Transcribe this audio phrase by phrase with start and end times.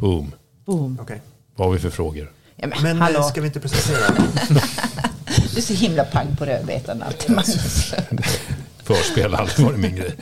[0.00, 0.32] Boom.
[0.66, 0.98] Boom.
[1.02, 1.22] Okej.
[1.56, 2.32] Vad har vi för frågor?
[2.56, 4.14] Ja, men, Men eh, hallå, ska vi inte presentera?
[5.52, 7.30] du är så himla pang på rödbetan alltid.
[7.36, 7.94] Magnus.
[8.82, 10.16] Förspel har aldrig varit min grej.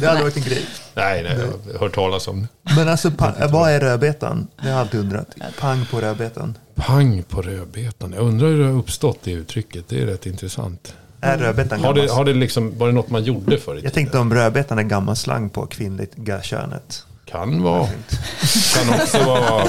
[0.00, 0.66] Det hade varit en grej.
[0.94, 2.74] Nej, nej, jag har hört talas om det.
[2.76, 3.12] Men alltså,
[3.50, 4.48] vad är rödbetan?
[4.56, 5.34] Det har jag alltid undrat.
[5.60, 6.58] Pang på rödbetan.
[6.74, 8.12] Pang på rödbetan.
[8.12, 9.88] Jag undrar hur det har uppstått det uttrycket.
[9.88, 10.94] Det är rätt intressant.
[11.20, 13.92] Är rödbetan Har det, har det liksom, var det något man gjorde förr i Jag
[13.92, 17.06] tänkte om rödbetan är gammal slang på kvinnliga könet.
[17.24, 17.86] Kan vara.
[18.74, 19.64] Kan också vara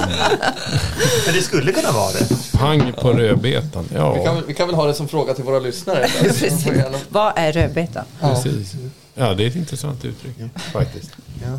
[1.26, 2.52] Men det skulle kunna vara det.
[2.58, 3.84] pang på rödbetan.
[3.90, 6.06] Vi, kan, Ja, väl- vi kan väl ha det som fråga till våra lyssnare.
[6.20, 6.66] Precis.
[7.08, 8.04] Vad är rödbeta?
[8.20, 8.74] precis.
[9.14, 10.36] Ja, det är ett intressant uttryck
[10.72, 11.10] faktiskt.
[11.42, 11.58] Ja.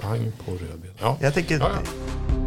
[0.00, 0.94] Pang på rödbetan.
[1.00, 1.16] Ja.
[1.20, 1.58] Jag tänker...
[1.58, 2.45] Ja, ja.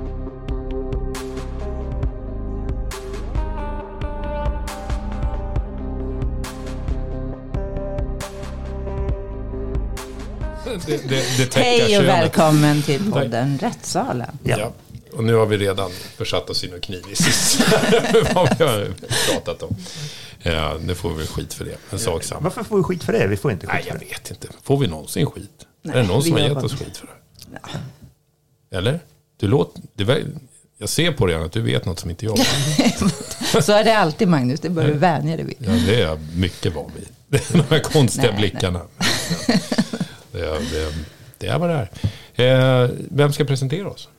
[10.85, 12.07] Det, det, det Hej och könet.
[12.07, 14.38] välkommen till podden Rättssalen.
[14.43, 14.57] Ja.
[14.59, 14.73] Ja.
[15.13, 17.13] Och nu har vi redan försatt oss i någon kniv i.
[18.33, 18.94] Vad vi har
[19.33, 19.75] pratat om.
[20.41, 21.75] Ja, nu får vi skit för det.
[21.91, 22.41] En sak samma.
[22.41, 23.27] Varför får vi skit för det?
[23.27, 24.05] Vi får inte skit Nej, för jag det.
[24.05, 24.47] vet inte.
[24.63, 25.50] Får vi någonsin skit?
[25.81, 28.77] Nej, är det någon som har gett oss skit för det?
[28.77, 29.00] Eller?
[29.39, 29.81] Du låter...
[29.95, 30.25] Du,
[30.77, 33.63] jag ser på dig att du vet något som inte jag vet.
[33.66, 35.55] Så är det alltid Magnus, det bör du vänja dig vid.
[35.59, 37.41] Ja, det är jag mycket van vid.
[37.52, 38.81] De här konstiga Nej, blickarna.
[40.31, 40.94] Det, är, det,
[41.38, 41.88] det är vad det
[42.35, 42.83] är.
[42.83, 44.09] Eh, vem ska presentera oss?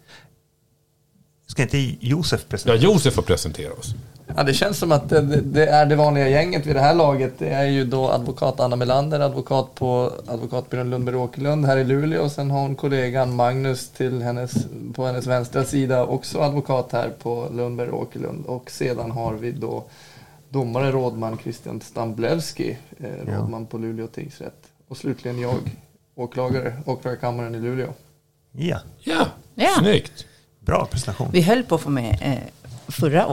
[1.46, 2.76] Ska inte Josef Ja, presentera?
[2.76, 3.94] Josef får presentera oss.
[4.36, 7.38] Ja, det känns som att det, det är det vanliga gänget vid det här laget.
[7.38, 12.22] Det är ju då advokat Anna Melander, advokat på advokatbyrån Lundberg Åkerlund här i Luleå.
[12.22, 14.52] Och sen har hon kollegan Magnus till hennes,
[14.94, 18.46] på hennes vänstra sida, också advokat här på Lundberg Åkerlund.
[18.46, 19.84] Och sedan har vi då
[20.48, 24.62] domare rådman Christian Stamblewski, eh, rådman på Luleå tingsrätt.
[24.88, 25.54] Och slutligen jag,
[26.22, 27.92] åklagare, åklagarkammaren i Luleå.
[28.52, 29.68] Ja, Ja, Ja.
[29.78, 30.24] snyggt.
[30.60, 31.28] bra presentation.
[31.32, 32.38] Vi höll på att få med eh,
[32.88, 33.26] förra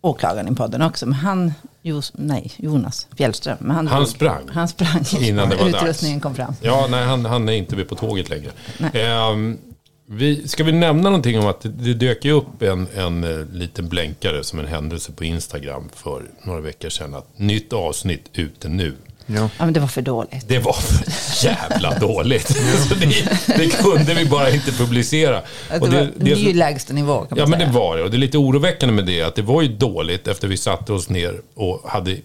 [0.00, 3.56] åklagaren i podden också, men han, Jos, nej, Jonas Fjällström.
[3.60, 4.48] Men han, Han drog- sprang.
[4.48, 5.82] Han sprang Innan det var dags.
[5.82, 6.54] Utrustningen kom fram.
[6.62, 8.50] Ja, nej, han, han är inte med på tåget längre.
[8.92, 9.58] Ehm,
[10.06, 13.46] vi, ska vi nämna någonting om att det, det dök ju upp en, en eh,
[13.52, 17.14] liten blänkare som en händelse på Instagram för några veckor sedan.
[17.14, 18.94] Att nytt avsnitt ute nu.
[19.30, 19.36] Ja.
[19.58, 20.48] Ja, men det var för dåligt.
[20.48, 22.48] Det var för jävla dåligt.
[23.00, 25.42] Det, det kunde vi bara inte publicera.
[25.70, 27.66] Att Och det, det, var det, ny lägsta nivå kan man Ja men säga.
[27.72, 28.02] det var det.
[28.02, 29.22] Och det är lite oroväckande med det.
[29.22, 32.16] Att det var ju dåligt efter vi satte oss ner och hade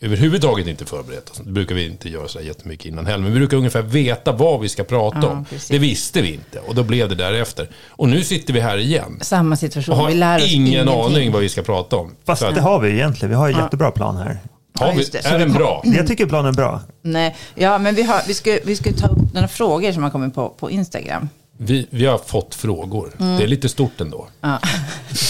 [0.00, 1.40] överhuvudtaget inte förberett oss.
[1.44, 3.18] Det brukar vi inte göra så jättemycket innan heller.
[3.22, 5.44] Men vi brukar ungefär veta vad vi ska prata Ja, om.
[5.44, 5.68] precis.
[5.68, 6.58] Det visste vi inte.
[6.58, 7.68] Och då blev det därefter.
[7.88, 9.18] Och nu sitter vi här igen.
[9.22, 9.96] Samma Och situation.
[9.96, 11.04] har vi lär oss ingen ingenting.
[11.04, 12.14] aning vad vi ska prata om.
[12.26, 13.30] Fast att, det har vi egentligen.
[13.30, 14.38] Vi har en jättebra plan här.
[14.78, 15.26] Har Ja, vi, det.
[15.26, 15.82] Är den bra?
[15.84, 16.80] Jag tycker planen är bra.
[17.02, 20.10] Nej, ja, men vi, har, vi, ska, vi ska ta upp några frågor som har
[20.10, 21.28] kommit på, på Instagram.
[21.60, 23.12] Vi, vi har fått frågor.
[23.18, 24.28] Det är lite stort ändå.
[24.40, 24.58] Ja.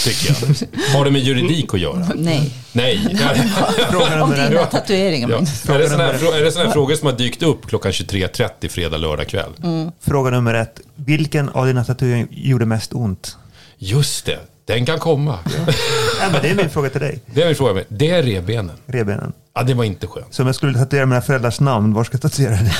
[0.04, 0.96] Tycker jag.
[0.98, 2.08] Har det med juridik att göra?
[2.14, 3.00] Nej, Nej.
[4.22, 5.28] Om dina tatueringar.
[5.30, 5.36] Ja.
[5.74, 8.68] Är det sådana här, är det såna här frågor som har dykt upp klockan 23.30
[8.68, 9.52] fredag, lördag kväll?
[10.00, 10.80] Fråga nummer ett.
[10.94, 13.36] Vilken av dina tatueringar gjorde mest ont?
[13.78, 15.38] Just det, den kan komma.
[16.20, 17.20] Ja, men det är min fråga till dig.
[17.26, 17.74] Det är min fråga.
[17.74, 17.84] med.
[17.88, 18.76] Det är revbenen.
[18.86, 19.32] Revbenen.
[19.54, 20.34] Ja, det var inte skönt.
[20.34, 22.74] Så om jag skulle tatuera mina föräldrars namn, var ska jag tatuera det?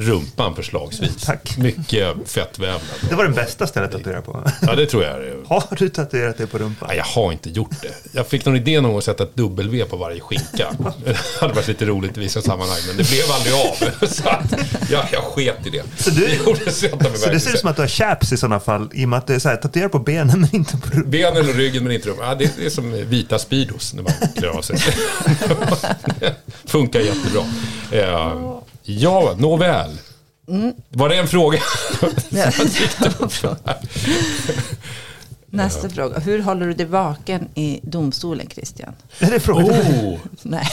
[0.00, 1.16] Rumpan förslagsvis.
[1.24, 1.56] Tack.
[1.58, 2.80] Mycket fettvävnad.
[3.08, 4.50] Det var det bästa stället att tatuera på.
[4.62, 5.14] Ja, det tror jag.
[5.46, 6.88] Har du tatuerat det på rumpan?
[6.88, 7.94] Nej, jag har inte gjort det.
[8.12, 10.66] Jag fick någon idé någon gång att sätta ett W på varje skinka.
[11.04, 14.06] Det hade varit lite roligt i vissa sammanhang, men det blev aldrig av.
[14.06, 14.54] Så att,
[14.90, 15.82] ja, jag sket i det.
[15.98, 18.36] Så du- Det gjorde så Så det ser ut som att du har chaps i
[18.36, 20.76] sådana fall, i och med att det är så här, tatuera på benen men inte
[20.76, 21.10] på rumpan.
[21.10, 22.28] Benen och ryggen men inte rumpan.
[22.28, 24.76] Ja, det, det är som vita Speedos när man klär av sig.
[26.66, 27.42] Funkar jättebra.
[27.92, 28.60] Eh,
[28.98, 29.90] ja, nåväl.
[30.88, 31.58] Var det en fråga?
[32.28, 32.50] Ja.
[35.52, 36.18] Nästa fråga.
[36.18, 38.92] Hur håller du dig vaken i domstolen, Christian?
[39.18, 39.70] Är det frågan?
[39.70, 40.66] Oh, Nej.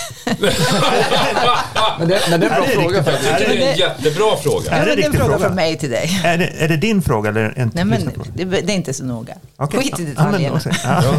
[1.99, 3.05] Men det, men det är en bra Ja, det är fråga riktigt.
[3.05, 3.37] faktiskt.
[3.37, 4.71] det är en jättebra fråga.
[4.71, 5.45] Är det det är en fråga fråga?
[5.47, 6.21] från mig till dig.
[6.23, 9.03] Är det, är det din fråga eller en Nej, men det, det är inte så
[9.03, 9.33] noga.
[9.57, 9.79] Okej.
[9.79, 10.61] Skit i Ja, detaljerna.
[10.65, 11.13] men, ja.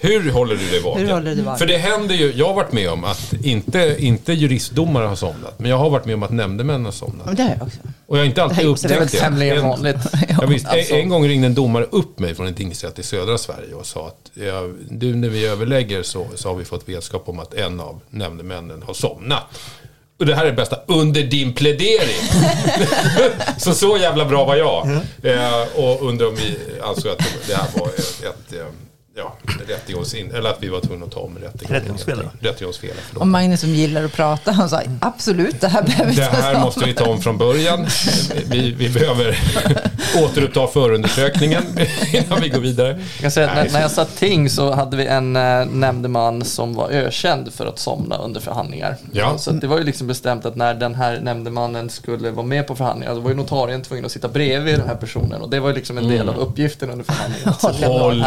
[0.00, 1.06] Hur håller du dig vaken?
[1.06, 1.58] Hur håller du vaken?
[1.58, 5.58] För det händer ju, jag har varit med om att inte, inte juristdomare har somnat,
[5.58, 7.26] men jag har varit med om att nämndemän har somnat.
[7.26, 7.78] Men det har jag också.
[8.06, 9.28] Och jag har inte alltid Det Så det är väl upptäckt det.
[9.28, 9.96] tämligen En- vanligt.
[10.40, 13.02] Ja, visst, Alltså- en, en gång ringde en domare upp mig från en tingsrätt i
[13.02, 16.88] södra Sverige och sa att ja, du, när vi överlägger så, så har vi fått
[16.88, 19.42] vetskap om att en av nämndemännen har somnat.
[20.18, 22.28] Och det här är det bästa, under din plädering.
[23.58, 24.86] så så jävla bra var jag.
[25.22, 28.66] Eh, och undrar om vi ansåg att det här var ett, ett, eh,
[29.18, 29.36] ja,
[29.68, 31.82] rättegångsin, eller att vi var tvungna att ta om rättegången.
[32.40, 32.92] Rättegångsfel.
[33.14, 36.60] Och Magnus som gillar att prata, han sa absolut, det här behöver vi Det här
[36.60, 37.86] måste vi ta om från början.
[38.50, 39.38] Vi, vi behöver
[40.24, 41.62] återuppta förundersökningen
[42.12, 42.88] innan vi går vidare.
[42.88, 46.74] Jag kan säga, när, när jag satt ting så hade vi en eh, nämndeman som
[46.74, 48.96] var ökänd för att somna under förhandlingar.
[49.12, 49.38] Ja.
[49.38, 52.66] Så att det var ju liksom bestämt att när den här nämndemannen skulle vara med
[52.66, 55.42] på förhandlingar, då var ju notarien tvungen att sitta bredvid den här personen.
[55.42, 57.54] Och det var ju liksom en del av uppgiften under förhandlingen.
[58.00, 58.24] Håll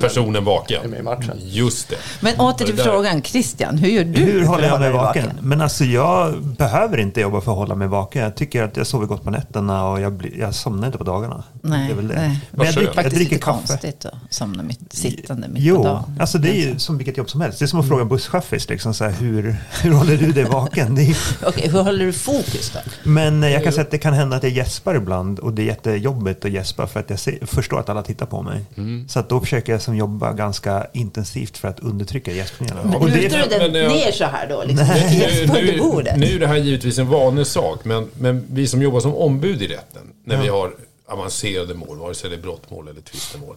[0.00, 0.90] Personen är vaken.
[0.90, 1.36] med i matchen.
[1.38, 1.96] Just det.
[2.20, 5.30] Men åter till frågan, Christian, hur gör du Hur håller jag mig dig vaken?
[5.40, 8.22] Men alltså jag behöver inte jobba för att hålla mig vaken.
[8.22, 11.04] Jag tycker att jag sover gott på nätterna och jag, blir, jag somnar inte på
[11.04, 11.44] dagarna.
[11.62, 12.14] Nej, det är väl det.
[12.14, 12.40] nej.
[12.50, 13.66] Men jag, dricker, jag Faktiskt dricker lite kaffe.
[13.68, 16.16] konstigt att somna mitt, sittande mitt på Jo, dagen.
[16.20, 17.58] alltså det är ju som vilket jobb som helst.
[17.58, 20.44] Det är som att fråga en busschaffis, liksom, så här, hur, hur håller du dig
[20.44, 20.98] vaken?
[20.98, 21.16] Är,
[21.46, 22.78] Okej, hur håller du fokus då?
[23.10, 25.62] men eh, jag kan säga att det kan hända att jag gäspar ibland och det
[25.62, 28.64] är jättejobbigt att gäspa för att jag ser, förstår att alla tittar på mig.
[28.76, 29.08] Mm.
[29.08, 32.80] Så att då försöker jag som jobba ganska intensivt för att undertrycka gäspningarna.
[32.84, 34.62] Men lutar du den men jag- ner så här då?
[34.66, 36.16] Liksom, Nu, Gäspar under nu, bordet?
[36.16, 39.66] nu är det här givetvis en vanesak, men, men vi som jobbar som ombud i
[39.66, 40.70] rätten, när vi har
[41.10, 43.56] avancerade mål, vare sig det är brottmål eller tvistemål,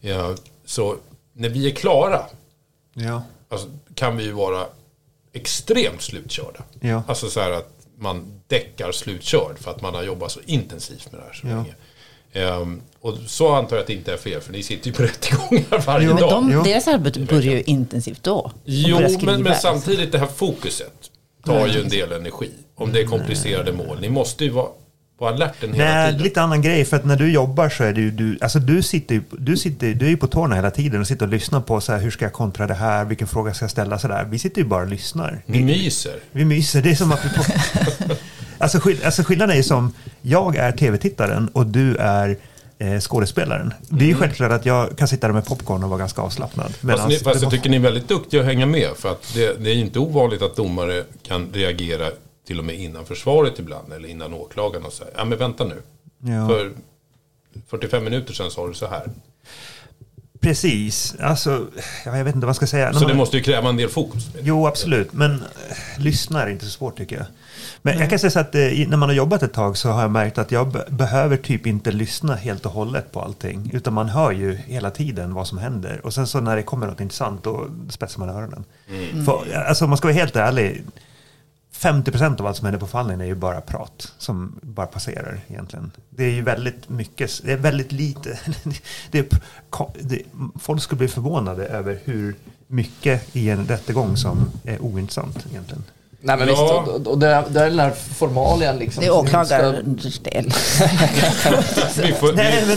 [0.00, 0.34] ja,
[0.64, 0.96] så
[1.32, 2.20] när vi är klara
[2.94, 4.66] ja, alltså, kan vi ju vara
[5.32, 6.62] extremt slutkörda.
[6.80, 7.02] Ja.
[7.08, 7.68] Alltså så här att
[7.98, 11.54] man däckar slutkörd för att man har jobbat så intensivt med det här så Ja.
[11.56, 11.74] länge.
[12.32, 15.02] Ehm, och så antar jag att det inte är fel, för ni sitter ju på
[15.12, 16.30] rättegångar varje Men dag.
[16.30, 16.62] de, Jo.
[16.62, 18.50] deras arbete börjar ju intensivt då.
[18.64, 21.10] Jo, men, men samtidigt det här fokuset
[21.44, 22.50] tar ju en del energi.
[22.74, 24.00] Om det är komplicerade mål.
[24.00, 24.68] Ni måste ju vara
[25.22, 26.22] på alerten hela Nej, tiden.
[26.22, 26.84] lite annan grej.
[26.84, 29.56] För att när du jobbar så är det ju du, alltså du sitter ju, du
[29.56, 31.98] sitter, du är ju på tårna hela tiden och sitter och lyssnar på så här,
[32.00, 34.24] hur ska jag kontra det här, vilken fråga ska jag ställa så där.
[34.24, 35.42] Vi sitter ju bara och lyssnar.
[35.46, 36.14] Ni myser.
[36.32, 37.42] Vi myser, det är som att vi på...
[38.58, 39.92] alltså, skill, alltså skillnaden är ju som,
[40.22, 42.36] jag är tv-tittaren och du är
[42.78, 43.74] eh, skådespelaren.
[43.88, 44.08] Det är Mm.
[44.08, 46.66] ju självklart att jag kan sitta där med popcorn och vara ganska avslappnad.
[46.74, 48.88] Fast, ni, fast jag var- tycker ni är väldigt duktiga att hänga med.
[48.96, 52.06] För att det, det är inte ovanligt att domare kan reagera
[52.46, 53.92] till och med innan försvaret ibland.
[53.92, 55.82] Eller innan åklagaren och säga, ja men vänta nu.
[56.18, 56.48] Ja.
[56.48, 56.72] För
[57.68, 59.10] 45 minuter sedan sa du så här.
[60.40, 61.66] Precis, alltså,
[62.04, 62.92] ja, jag vet inte vad jag ska säga.
[62.92, 64.24] Så man- det måste ju kräva en del fokus.
[64.42, 65.12] Jo, absolut.
[65.12, 67.26] Men eh, lyssna är inte så svårt tycker jag.
[67.82, 70.02] Men jag kan säga så att eh, när man har jobbat ett tag så har
[70.02, 73.70] jag märkt att jag be- behöver typ inte lyssna helt och hållet på allting.
[73.74, 76.00] Utan man hör ju hela tiden vad som händer.
[76.04, 78.64] Och sen så när det kommer något intressant då spetsar man öronen.
[79.26, 80.82] För, alltså om man ska vara helt ärlig.
[81.82, 85.90] 50% av allt som händer på fallen är ju bara prat som bara passerar egentligen.
[86.10, 88.38] Det är ju väldigt mycket, det är väldigt lite.
[89.10, 89.26] Det är,
[90.00, 90.22] det,
[90.60, 92.34] folk skulle bli förvånade över hur
[92.66, 95.84] mycket i en rättegång som är ointressant egentligen.
[96.24, 96.80] Nej men Ja.
[96.84, 99.00] visst, och, och det, är, det är den här formalian liksom.
[99.00, 100.44] Det är åklagarens del.
[102.02, 102.32] Vi, får,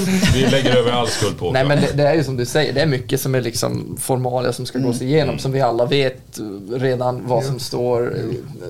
[0.06, 2.46] vi, vi lägger över all skuld på Nej men det, det är ju som du
[2.46, 5.14] säger, det är mycket som är liksom formalia som ska gås Mm.
[5.14, 5.40] igenom.
[5.40, 6.44] Som vi alla vet eh,
[6.80, 8.16] redan vad som står.
[8.18, 8.22] eh,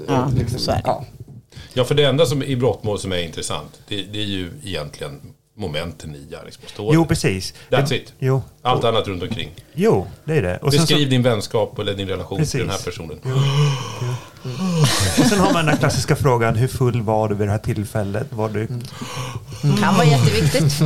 [0.07, 0.81] Ja, liksom, så är det.
[0.85, 1.05] ja.
[1.73, 5.19] Ja, för det enda som i brottmål som är intressant, det, det är ju egentligen
[5.57, 6.95] momenten i gärningspåståendet.
[6.95, 7.53] Jo, precis.
[7.69, 8.13] That's it.
[8.19, 9.49] Jo, Allt annat runt omkring.
[9.73, 10.57] jo det är det.
[10.57, 12.99] Och sen, så, Beskriv din vänskap eller din relation till den här Precis.
[15.19, 18.27] Och sen har man den klassiska frågan, hur full var du vid det här tillfället?
[18.33, 18.67] Var du,
[19.79, 20.81] Kan vara jätteviktigt.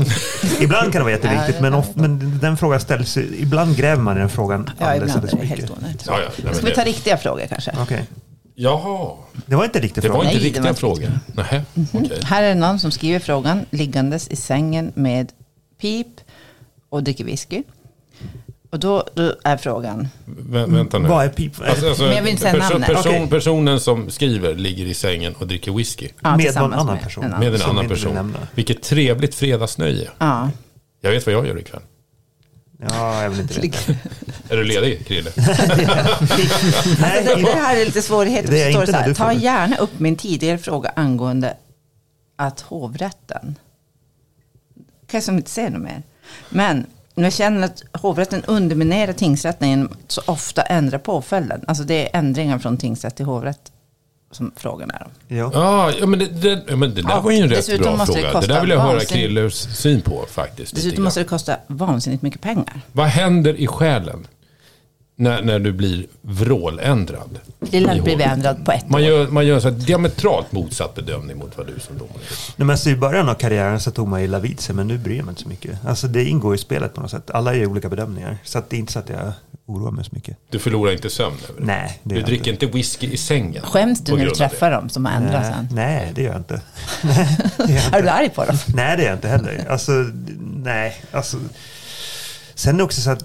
[0.60, 4.18] Ibland kan det vara jätteviktigt, Ja, men, of, men den frågan ställs Ibland gräver man
[4.18, 6.08] i den frågan Ja, alldeles, ibland är alldeles det mycket.
[6.08, 7.72] Ja, ja, Ska vi ta riktiga frågor kanske?
[7.82, 8.04] Okej.
[8.56, 9.12] jaha,
[9.46, 11.20] Det var inte en riktig det var inte riktiga frågor.
[11.34, 11.64] Nähä,
[11.94, 12.20] okej.
[12.24, 15.32] Här är någon som skriver frågan liggandes i sängen med
[15.82, 16.08] pip
[16.90, 17.64] och dricker whisky.
[18.71, 21.07] Och då, då är frågan, Vä- Vänta nu.
[21.09, 21.61] Vad är pip?
[21.61, 22.88] Alltså, alltså, Men jag vill inte säga person, namnet.
[22.97, 23.30] person, Okej.
[23.30, 26.07] Personen som skriver ligger i sängen och dricker whisky.
[26.21, 27.23] ja, Med tillsammans annan med person.
[27.23, 28.35] en Med en Som annan person.
[28.56, 30.09] Vilket trevligt fredagsnöje.
[30.18, 30.49] Ja,
[31.02, 31.81] Jag vet vad jag gör ikväll.
[32.90, 33.94] Ja, jag vill inte veta.
[34.49, 35.31] Är du ledig, Krille?
[36.99, 38.52] Nej, det, det här är lite svårigheter.
[38.52, 41.57] Det är inte så här, ta gärna upp min tidigare fråga angående
[42.35, 43.56] att hovrätten,
[45.07, 46.04] kan jag som inte säga något mer.
[46.49, 46.85] Men
[47.23, 51.64] jag känner att hovrätten underminerar tingsrätten genom att så ofta ändra påföljden.
[51.68, 53.71] Alltså det är ändringar från tingsrätt till hovrätt
[54.31, 55.07] som frågan är.
[55.28, 55.52] ja.
[55.54, 58.40] Ja, ja men det, det, men det där Ja, var ju en rätt bra fråga.
[58.42, 58.99] Det där vill jag höra.
[58.99, 60.76] Krilles syn på faktiskt.
[60.76, 62.81] Dessutom måste det kosta vansinnigt mycket pengar.
[62.92, 64.28] Vad händer i själen
[65.19, 67.40] när, när du blir vråländrad?
[67.59, 69.07] Det lär bli ändrad på ett Man år.
[69.07, 72.38] gör, man gör så här diametralt motsatt bedömning mot vad du som domare gör.
[72.56, 74.97] Nej, men så I början av karriären så tog man illa vid sig, men nu
[74.97, 75.85] bryr jag mig inte så mycket.
[75.85, 77.30] Alltså det ingår i spelet på något sätt.
[77.31, 78.38] Alla gör olika bedömningar.
[78.44, 79.31] Så att det är inte så att jag
[79.66, 80.38] oroar mig så mycket.
[80.49, 81.66] Du förlorar inte sömn över det.
[81.68, 83.64] Nej, det Du dricker inte whisky i sängen.
[83.64, 85.68] Skäms du när du träffar dem som har ändrat Nej, sen?
[85.71, 86.61] nej, det gör jag inte.
[87.04, 88.02] Nej, det gör jag Är inte.
[88.02, 88.57] du arg på dem?
[88.68, 89.66] Nej, det är jag inte heller.
[89.69, 89.92] Alltså,
[90.42, 91.38] nej, alltså.
[92.56, 93.23] Sen är det också så att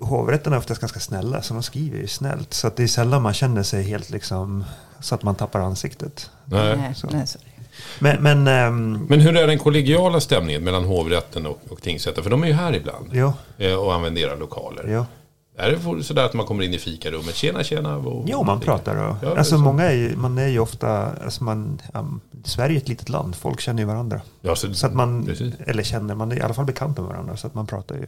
[0.00, 2.54] hovrätterna är oftast ganska snälla, så de skriver ju snällt.
[2.54, 4.64] Så att det är sällan man känner sig helt liksom,
[5.00, 6.30] så att man tappar ansiktet.
[6.44, 6.94] Nej.
[6.96, 7.06] Så.
[7.10, 7.38] nej, så.
[7.98, 12.22] Men, men ehm, Men hur är den kollegiala stämningen mellan hovrätten och, och tingsrätten?
[12.22, 14.84] För de är ju här ibland jo, eh, och använder era lokaler.
[14.88, 15.04] jo.
[15.58, 17.34] Är det sådär att man kommer in i fikarummet?
[17.34, 17.96] Tjena, tjena.
[17.96, 19.60] Och, Jo, man pratar och, Ja, alltså så.
[19.62, 23.36] många är ju, man är ju ofta, alltså man, um, Sverige är ett litet land,
[23.36, 24.20] folk känner ju varandra.
[24.40, 25.54] Ja, så, Så att man, Precis.
[25.66, 28.06] eller känner, man är i alla fall bekant med varandra, så att man pratar ju.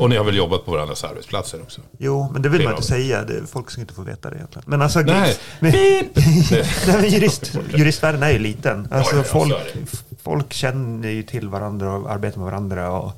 [0.00, 1.80] Och ni har väl jobbat på varandras arbetsplatser också?
[1.98, 3.02] Jo, men det vill Det man har inte vi.
[3.02, 4.64] säga, det, folk ska inte få veta det egentligen.
[4.66, 5.36] Men alltså, Nej.
[5.60, 6.10] men, nej,
[6.86, 8.88] men jurist, juristvärlden är ju liten.
[8.90, 9.82] Alltså Ja, ja, folk, är
[10.22, 13.12] folk känner ju till varandra och arbetar med varandra och,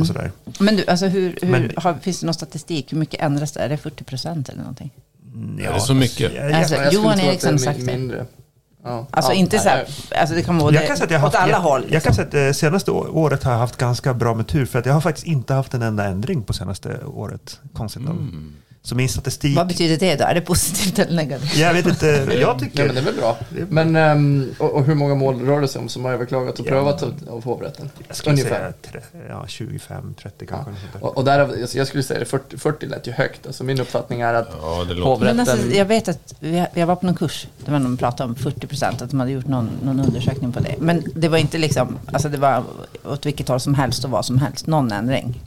[0.00, 0.30] och sådär.
[0.58, 2.92] Men du, alltså hur, hur, Men- har, finns det någon statistik?
[2.92, 3.60] Hur mycket ändras det?
[3.60, 4.90] Är det 40 procent eller någonting?
[5.60, 6.34] Är det så mycket?
[6.34, 7.84] Jag, Alltså, jag, Johan Eriksson är sagt det.
[7.96, 8.26] mindre.
[8.86, 9.06] Ja.
[9.10, 9.86] Alltså Ja, inte så här,
[10.18, 11.82] alltså det kan vara jag kan säga att jag åt haft, alla jag, håll.
[11.82, 12.08] jag liksom.
[12.08, 14.86] kan säga att det senaste året har jag haft ganska bra med tur för att
[14.86, 17.60] jag har faktiskt inte haft en enda ändring på senaste året.
[17.72, 18.02] Konstigt.
[18.02, 18.54] Mm.
[18.86, 19.56] Så min statistik...
[19.56, 20.24] Vad betyder det då?
[20.24, 21.56] Är det positivt eller negativt?
[21.56, 22.86] Jag vet inte, jag Nej, tycker...
[22.86, 23.36] men det är väl bra.
[23.68, 26.66] Men, ehm, och, och hur många mål rör det sig om som har överklagats och
[26.66, 26.70] Ja.
[26.70, 27.90] prövats av, hovrätten?
[28.08, 28.50] Jag skulle Ungefär.
[28.58, 30.70] säga tre, ja, 25, 30 kanske.
[30.92, 31.04] där.
[31.04, 33.46] Och, och där, alltså, jag skulle säga det, 40, 40 lät ju högt.
[33.46, 35.10] Alltså min uppfattning är att Ja, det låter...
[35.10, 35.36] hovrätten...
[35.36, 38.34] Men alltså, jag vet att vi- jag var på någon kurs där man pratade om
[38.34, 40.74] 40 procent, att de hade gjort någon, någon undersökning på det.
[40.78, 42.64] Men det var inte liksom, alltså det var
[43.04, 45.42] åt vilket håll som helst och vad som helst, någon ändring.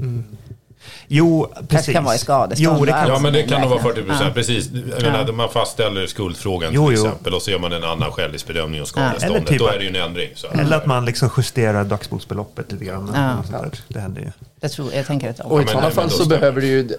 [1.07, 1.93] Jo, precis.
[1.93, 3.07] kan vara i skadestånd Jo, det kan.
[3.07, 4.25] Ja, men det kan nog vara 40 procent.
[4.27, 4.33] Ja.
[4.33, 4.69] Precis.
[4.73, 7.05] Jag menar, man fastställer skuldfrågan Jo, till jo.
[7.05, 9.47] exempel och så gör man en annan skälighetsbedömning av Eller skadeståndet.
[9.47, 10.29] typ Då är det ju en ändring.
[10.35, 10.47] Så.
[10.47, 13.11] Eller att man liksom justerar dagsbotsbeloppet lite grann.
[13.51, 13.65] Ja.
[13.87, 14.31] Det händer ju.
[14.61, 15.39] Jag, tror, jag tänker att...
[15.39, 16.89] Och i sådana fall så behöver det ju,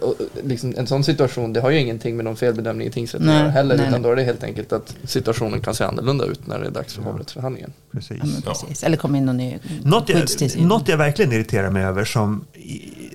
[0.44, 3.42] liksom, en sån situation, det har ju ingenting med någon felbedömning i tingsrätten att Nej,
[3.42, 4.02] göra heller, nej, utan nej.
[4.02, 6.94] då är det helt enkelt att situationen kan se annorlunda ut när det är dags
[6.94, 7.72] för hovrättsförhandlingen.
[7.92, 8.18] Precis.
[8.44, 8.84] Ja, precis.
[8.84, 12.44] Eller kom in någon ny Något jag, något jag verkligen irriterar mig över som,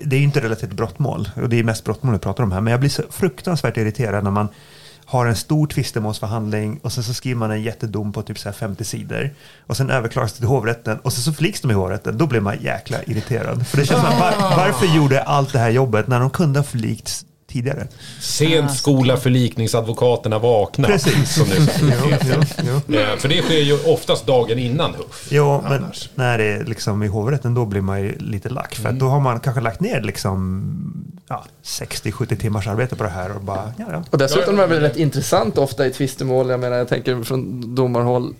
[0.04, 2.52] det är ju inte relaterat till brottmål, och det är mest brottmål vi pratar om
[2.52, 4.48] här, men jag blir så fruktansvärt irriterad när man
[5.06, 8.52] har en stor tvistemålsförhandling och sen så skriver man en jättedom på typ så här
[8.54, 9.34] 50 sidor
[9.66, 12.18] och sen överklagas det till hovrätten och sen så fliks de i hovrätten.
[12.18, 13.66] Då blir man jäkla irriterad.
[13.66, 16.64] För det känns som var, varför gjorde allt det här jobbet när de kunde ha
[16.64, 17.25] förlikts
[17.56, 17.86] tidigare?
[18.20, 20.88] Sent skola förlikningsadvokaterna vakna.
[20.88, 21.34] Precis.
[21.34, 22.42] Som det Jo, jo,
[22.88, 22.94] jo.
[22.96, 25.28] Eh, För det sker ju oftast dagen innan huff.
[25.30, 26.10] Jo, men Annars.
[26.14, 28.74] när det är liksom i hovrätten då blir man ju lite lack.
[28.74, 30.62] För att då har man kanske lagt ner liksom
[31.28, 34.04] ja, 60-70 timmars arbete på det här och bara, ja, ja.
[34.10, 37.22] Och dessutom Ja, är det väl rätt intressant ofta i tvistemål, jag menar jag tänker
[37.22, 38.34] från domarhåll,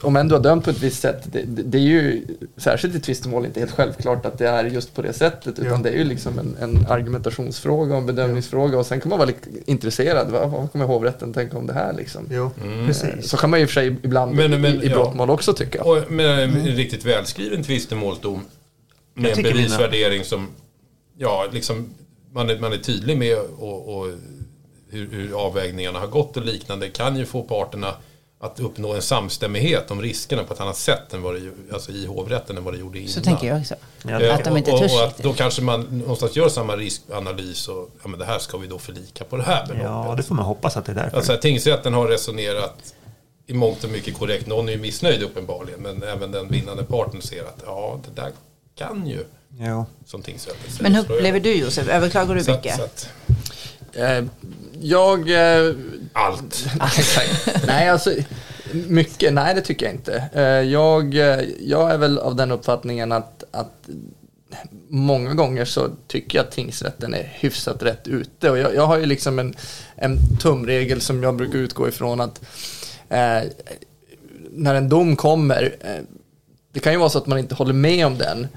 [0.00, 2.22] om ändå har dömt på ett visst sätt, det, det, det är ju
[2.56, 5.76] särskilt i tvistemål inte helt självklart att det är just på det sättet, utan Ja.
[5.82, 9.26] det är ju liksom en, en argumentationsfråga och en bedömningsfråga och sen kan man vara
[9.26, 12.28] lite intresserad, vad, vad kommer hovrätten tänka om det här liksom?
[12.30, 12.86] Jo, Mm.
[12.86, 13.28] precis.
[13.30, 14.94] Så kan man ju för sig ibland Men- men, i, i ja.
[14.94, 15.82] brottmål också tycka.
[15.84, 18.40] Och med en riktigt välskriven tvistemålsdom
[19.14, 20.48] med en bevisvärdering som,
[21.18, 21.88] ja, liksom,
[22.32, 24.06] man är, man är tydlig med och, och
[24.90, 27.94] hur, hur avvägningarna har gått och liknande kan ju få parterna
[28.46, 32.06] att uppnå en samstämmighet om riskerna på ett annat sätt än vad det, alltså i
[32.06, 33.10] hovrätten än vad det gjorde innan.
[33.10, 33.74] Så tänker jag också.
[34.02, 36.76] Ja, Att de inte och, törs och, och att då kanske man någonstans gör samma
[36.76, 39.84] riskanalys och ja, men det här ska vi då förlika på det här beloppet.
[39.84, 41.16] Ja, det får man hoppas att det är därför.
[41.16, 42.94] Alltså, tingsrätten har resonerat
[43.46, 44.46] i mångt och mycket korrekt.
[44.46, 48.30] Någon är ju missnöjd uppenbarligen, men även den vinnande parten ser att ja, det där
[48.74, 49.24] kan ju,
[49.58, 49.86] jo.
[50.06, 50.82] som tingsrätten säger.
[50.82, 51.88] Men hur upplever du Josef?
[51.88, 52.76] Överklagar du Så att- mycket?
[52.76, 53.08] så att-
[54.80, 55.30] jag...
[55.30, 55.74] Eh,
[56.12, 56.66] Allt.
[57.66, 58.14] Nej, alltså
[58.72, 60.24] mycket, nej det tycker jag inte.
[60.32, 63.88] Eh, Jag, eh, jag är väl av den uppfattningen att, att
[64.88, 68.50] många gånger så tycker jag att tingsrätten är hyfsat rätt ute.
[68.50, 69.54] Och jag, jag har ju liksom en,
[69.96, 72.40] en tumregel som jag brukar utgå ifrån att
[73.08, 73.40] eh,
[74.50, 76.02] när en dom kommer, eh,
[76.72, 78.48] det kan ju vara så att man inte håller med om den,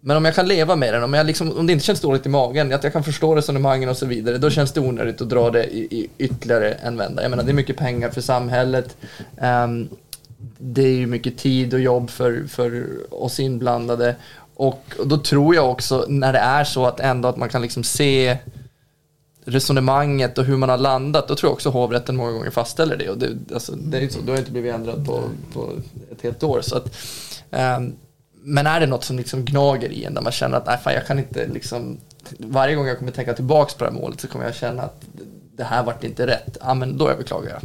[0.00, 2.26] men om jag kan leva med den, om, jag liksom, om det inte känns dåligt
[2.26, 5.28] i magen, att jag kan förstå resonemangen och så vidare, då känns det onödigt att
[5.28, 7.22] dra det i, i ytterligare en vända.
[7.22, 8.96] Jag menar, det är mycket pengar för samhället.
[9.64, 9.88] Um,
[10.58, 14.16] det är ju mycket tid och jobb för, för oss inblandade.
[14.54, 17.62] Och, och då tror jag också, när det är så att ändå att man kan
[17.62, 18.38] liksom se
[19.44, 23.10] resonemanget och hur man har landat, då tror jag också hovrätten många gånger fastställer det.
[23.10, 25.72] Och det, alltså, det är ju så, då har det inte blivit ändrat på, på
[26.12, 26.60] ett helt år.
[26.60, 26.96] Så att,
[27.50, 27.96] um,
[28.48, 30.92] men är det något som liksom gnager i en, där man känner att nej, fan,
[30.94, 31.98] jag kan inte liksom,
[32.38, 35.04] varje gång jag kommer tänka tillbaks på det här målet så kommer jag känna att
[35.56, 37.62] det här vart inte rätt, ja men då överklagar jag.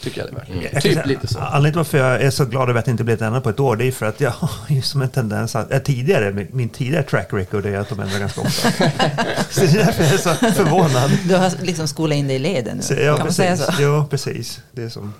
[0.00, 0.62] Tycker jag det.
[0.62, 1.38] Jag kan Typ lite så.
[1.38, 3.60] Anledningen till varför jag är så glad över att det inte blivit ändrat på ett
[3.60, 6.68] år, det är för att jag har ju som en tendens att, äh, tidigare, min-
[6.68, 8.70] tidigare track record är att de ändrar ganska ofta.
[9.50, 11.10] så det är därför jag är så förvånad.
[11.28, 12.82] Du har liksom skolat in dig i leden nu.
[12.82, 13.76] Så, ja, kan man säga precis.
[13.76, 13.82] så?
[13.82, 14.60] Jo, precis.
[14.72, 15.14] Det är som,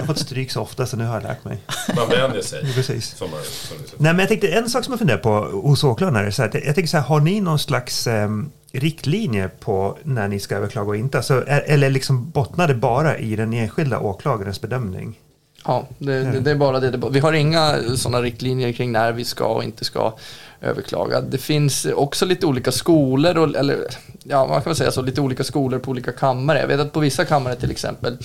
[0.00, 1.58] jag har fått stryk så ofta så nu har jag lärt mig.
[1.96, 2.74] Man vänjer sig.
[2.74, 3.16] Precis.
[3.16, 6.26] Som man, som Nej, men jag tänkte en sak som jag funderar på hos åklagaren
[6.26, 9.98] är så här, att jag, tänker så här, har ni någon slags, ehm, riktlinjer på
[10.02, 11.18] när ni ska överklaga och inte?
[11.18, 15.18] Alltså, är, eller liksom bottnar det bara i den enskilda åklagarens bedömning?
[15.64, 17.08] Ja, det, det, det är bara det.
[17.10, 20.14] Vi har inga sådana riktlinjer kring när vi ska och inte ska
[20.60, 21.20] överklaga.
[21.20, 23.86] Det finns också lite olika skolor, och, eller
[24.22, 26.60] ja, man kan väl säga så, lite olika skolor på olika kammare.
[26.60, 28.18] Jag vet att på vissa kammare till exempel,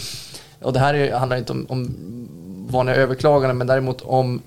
[0.65, 1.95] och det här är, handlar inte om, om
[2.69, 4.41] vanliga överklaganden, men däremot om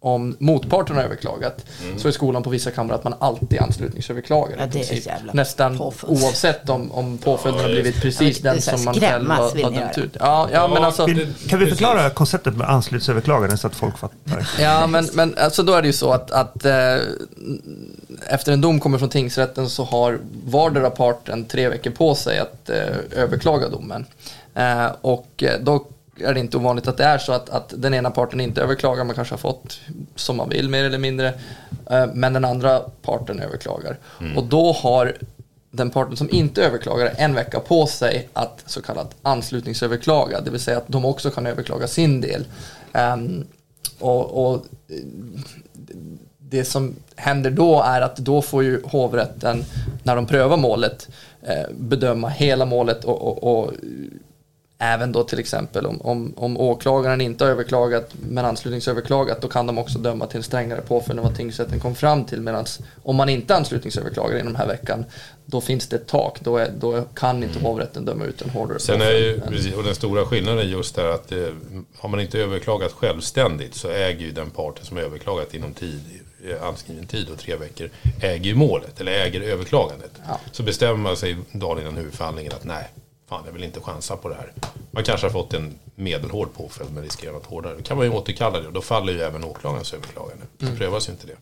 [0.00, 1.98] om motparten har överklagat mm.
[1.98, 4.56] så är skolan på vissa kammare att man alltid anslutningsöverklagar.
[4.58, 6.22] Ja, det är jävla Nästan påföljd.
[6.22, 10.16] oavsett om, om påföljden har blivit precis den som man själv har, har dömt ut.
[10.20, 11.06] Ja, ja, men alltså,
[11.48, 14.48] kan vi förklara konceptet med anslutningsöverklagande så att folk fattar?
[14.60, 16.96] Ja, men, men alltså, då är det ju så att, att eh,
[18.26, 22.70] efter en dom kommer från tingsrätten så har vardera parten tre veckor på sig att
[22.70, 22.76] eh,
[23.22, 24.06] överklaga domen.
[24.58, 25.86] Eh, och eh, då
[26.20, 29.04] är det inte ovanligt att det är så att, att den ena parten inte överklagar,
[29.04, 29.80] man kanske har fått
[30.16, 31.28] som man vill mer eller mindre,
[31.90, 33.96] eh, men den andra parten överklagar.
[34.20, 34.36] Mm.
[34.36, 35.16] Och då har
[35.70, 40.60] den parten som inte överklagar en vecka på sig att så kallat anslutningsöverklaga, det vill
[40.60, 42.46] säga att de också kan överklaga sin del.
[42.92, 43.46] Um,
[43.98, 44.64] och, och,
[46.38, 49.64] det som händer då är att då får ju hovrätten,
[50.02, 51.08] när de prövar målet,
[51.70, 53.72] bedöma hela målet och, och, och
[54.80, 59.66] Även då till exempel om, om, om åklagaren inte har överklagat men anslutningsöverklagat då kan
[59.66, 62.40] de också döma till en strängare påföljd än vad tingsrätten kom fram till.
[62.40, 62.66] Medan
[63.02, 65.04] om man inte anslutningsöverklagar inom den här veckan
[65.44, 66.40] då finns det ett tak.
[66.40, 69.40] Då, är, då kan inte hovrätten döma ut en hårdare Sen är ju,
[69.76, 71.38] och den stora skillnaden är just där att eh,
[71.98, 76.00] har man inte överklagat självständigt så äger ju den parten som överklagat inom tid
[76.62, 77.90] anskriven tid och tre veckor
[78.22, 80.10] äger målet eller äger överklagandet.
[80.26, 80.40] Ja.
[80.52, 82.88] Så bestämmer man sig dagen innan huvudförhandlingen att nej,
[83.28, 84.52] fan jag vill inte chansa på det här.
[84.90, 87.74] Man kanske har fått en medelhård påföljd men riskerar något hårdare.
[87.76, 90.44] Då kan man ju återkalla det och då faller ju även åklagarens överklagande.
[90.58, 90.78] Då mm.
[90.78, 91.36] prövas ju inte det.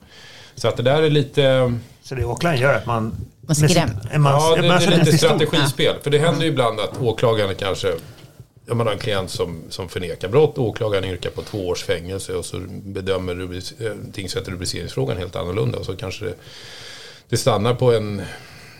[0.54, 1.74] Så att det där är lite...
[2.02, 3.16] Så det åklagaren gör att man...
[3.40, 4.08] Man skrämmer?
[4.12, 5.94] Ja, det, det är lite strategispel.
[6.02, 7.94] För det händer ju ibland att åklagaren kanske...
[8.70, 12.34] Om man har en klient som, som förnekar brott, åklagaren yrkar på två års fängelse
[12.34, 15.78] och så bedömer rubric, eh, tingsrätten rubriceringsfrågan helt annorlunda.
[15.78, 16.34] Och så kanske det,
[17.28, 18.22] det stannar på en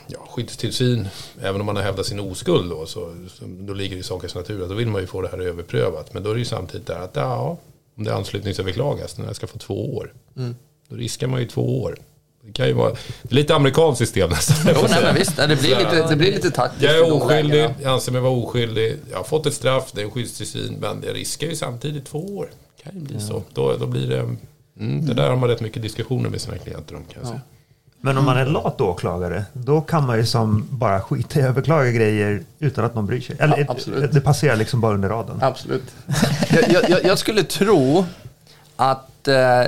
[0.07, 1.09] ja, skyddstillsyn,
[1.41, 4.62] även om man har hävdat sin oskuld då, så, då ligger det i sakens natur
[4.62, 6.14] att då vill man ju få det här överprövat.
[6.14, 7.59] Men då är det ju samtidigt där att ja,
[7.97, 10.12] om det anslutningsöverklagas, den här ska få två år.
[10.37, 10.57] Mm.
[10.88, 11.99] Då riskar man ju två år.
[12.42, 14.75] Det kan ju vara lite amerikanskt system nästan.
[14.75, 15.37] Jo, nej, men visst.
[15.37, 16.83] Det blir lite, det blir lite taktiskt.
[16.83, 18.97] Jag är oskyldig, jag anser mig vara oskyldig.
[19.11, 22.19] Jag har fått ett straff, det är en skyddstillsyn, men jag riskar ju samtidigt två
[22.19, 22.51] år.
[22.77, 23.21] Det kan ju bli ja.
[23.21, 23.42] så.
[23.53, 24.37] Då, då blir det...
[24.81, 27.40] Mm, det där har man rätt mycket diskussioner med sina klienter om kan jag ja.
[28.00, 31.90] Men om man är lat åklagare, då kan man ju som bara skita i överklaga
[31.90, 33.37] grejer utan att någon bryr sig.
[33.38, 35.38] Eller ja, det passerar liksom bara under raden.
[35.40, 35.94] Absolut.
[36.68, 38.04] jag, jag, jag skulle tro
[38.76, 39.62] att eh,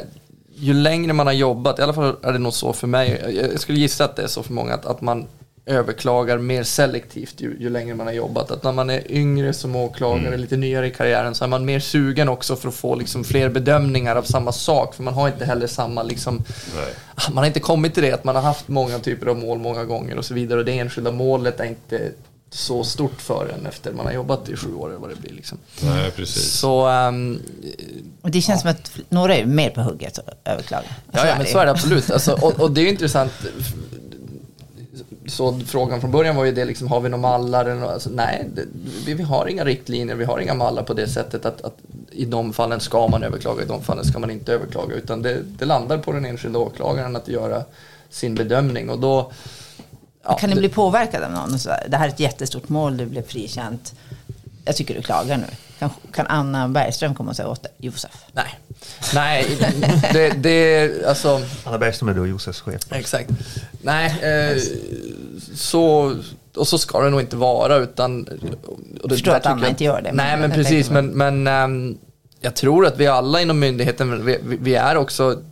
[0.54, 3.60] ju längre man har jobbat, i alla fall är det nog så för mig, jag
[3.60, 5.26] skulle gissa att det är så för många, att, att man
[5.68, 8.50] överklagar mer selektivt ju, ju längre man har jobbat.
[8.50, 10.40] Att när man är yngre som åklagare, mm.
[10.40, 13.48] lite nyare i karriären, så är man mer sugen också för att få liksom fler
[13.48, 14.94] bedömningar av samma sak.
[14.94, 16.44] För man har inte heller samma, liksom,
[17.28, 19.84] man har inte kommit till det att man har haft många typer av mål många
[19.84, 20.58] gånger och så vidare.
[20.58, 22.12] Och det enskilda målet är inte
[22.50, 25.32] så stort för en efter man har jobbat i sju år eller vad det blir.
[25.32, 25.58] Liksom.
[25.82, 26.52] Nej, precis.
[26.52, 27.42] Så, um,
[28.22, 28.72] och det känns ja.
[28.74, 30.84] som att några är mer på hugget att överklaga.
[31.06, 32.10] Alltså, ja, ja, men så är det absolut.
[32.10, 33.32] Alltså, och, och, det är intressant
[35.26, 37.64] så frågan från början var ju det, liksom, har vi några mallar?
[37.64, 37.90] Eller något?
[37.90, 38.62] Alltså, nej, det,
[39.06, 41.76] vi, vi, har inga riktlinjer, vi har inga mallar på det sättet att, att,
[42.10, 44.94] i de fallen ska man överklaga, i de fallen ska man inte överklaga.
[44.94, 47.64] Utan det, det landar på den enskilda åklagaren att göra
[48.10, 48.90] sin bedömning.
[48.90, 49.32] Och då,
[50.22, 51.58] ja, kan ni bli påverkade av någon?
[51.88, 53.94] Det här är ett jättestort mål, du blev frikänt.
[54.68, 55.46] Jag tycker du klagar nu.
[55.78, 58.24] Kan, kan Anna Bergström komma och säga åt dig, Josef?
[58.32, 58.58] Nej.
[59.14, 59.58] Nej,
[60.12, 61.40] det, det alltså...
[61.64, 62.80] Anna Bergström är då Josefs chef.
[62.90, 63.30] Exakt.
[63.82, 64.62] Nej, eh,
[65.54, 66.14] så,
[66.56, 68.28] och så ska det nog inte vara utan...
[69.02, 70.12] Och det, Förstår att Anna jag, inte gör det.
[70.12, 70.90] Nej, men, men precis.
[70.90, 71.98] Men, men um,
[72.40, 75.42] jag tror att vi alla inom myndigheten, vi, vi är också...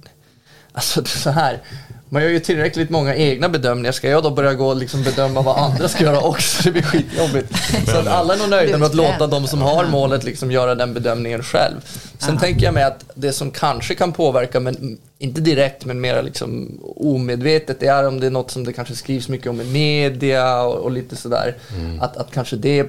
[0.72, 1.62] Alltså så här,
[2.08, 3.92] man gör ju tillräckligt många egna bedömningar.
[3.92, 6.62] Ska jag då börja gå och liksom bedöma vad andra ska göra också?
[6.62, 7.52] Det blir skitjobbigt.
[7.86, 10.74] Så att alla är nog nöjda med att låta de som har målet liksom göra
[10.74, 11.74] den bedömningen själv.
[12.18, 12.40] Sen Aha.
[12.40, 16.80] tänker jag mig att det som kanske kan påverka, men inte direkt, men mer liksom
[16.96, 20.62] omedvetet, det är om det är något som det kanske skrivs mycket om i media
[20.62, 21.54] och, och lite sådär.
[21.78, 22.00] Mm.
[22.00, 22.86] Att, att kanske det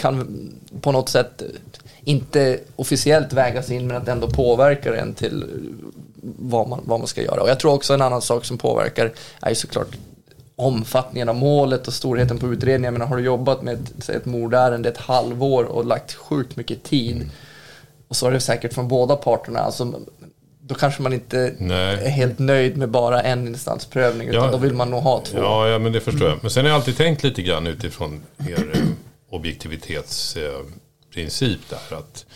[0.00, 0.48] kan
[0.80, 1.42] på något sätt
[2.04, 5.44] inte officiellt vägas in men att ändå påverkar en till
[6.22, 7.42] vad man, vad man ska göra.
[7.42, 9.96] Och jag tror också en annan sak som påverkar är såklart
[10.56, 12.94] omfattningen av målet och storheten på utredningen.
[12.94, 17.16] Men har du jobbat med ett, ett mordärende ett halvår och lagt sjukt mycket tid
[17.16, 17.30] mm.
[18.08, 19.58] och så är det säkert från båda parterna.
[19.58, 19.92] Alltså,
[20.60, 21.94] då kanske man inte Nej.
[21.94, 24.50] är helt nöjd med bara en instansprövning, utan Ja.
[24.50, 25.38] då vill man nog ha två.
[25.38, 26.38] Ja, ja, men det förstår jag.
[26.42, 28.80] Men sen har jag alltid tänkt lite grann utifrån er eh,
[29.30, 31.96] objektivitetsprincip där.
[31.96, 32.34] Att, eh,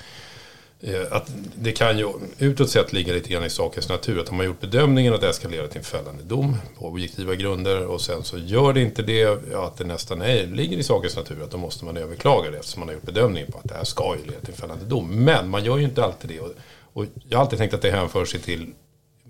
[0.87, 4.21] Eh, att det kan ju utåt sett ligga lite grann i sakens natur.
[4.21, 6.87] Att har man gjort bedömningen att det här ska leda till en fällande dom på
[6.87, 10.77] objektiva grunder och sen så gör det inte det, ja, att det nästan är, ligger
[10.77, 13.59] i sakens natur att då måste man överklaga det eftersom man har gjort bedömningen på
[13.59, 15.25] att det här ska ju leda till en fällande dom.
[15.25, 16.41] Men man gör ju inte alltid det.
[16.41, 16.51] Och,
[16.93, 18.73] och jag har alltid tänkt att det hänför sig till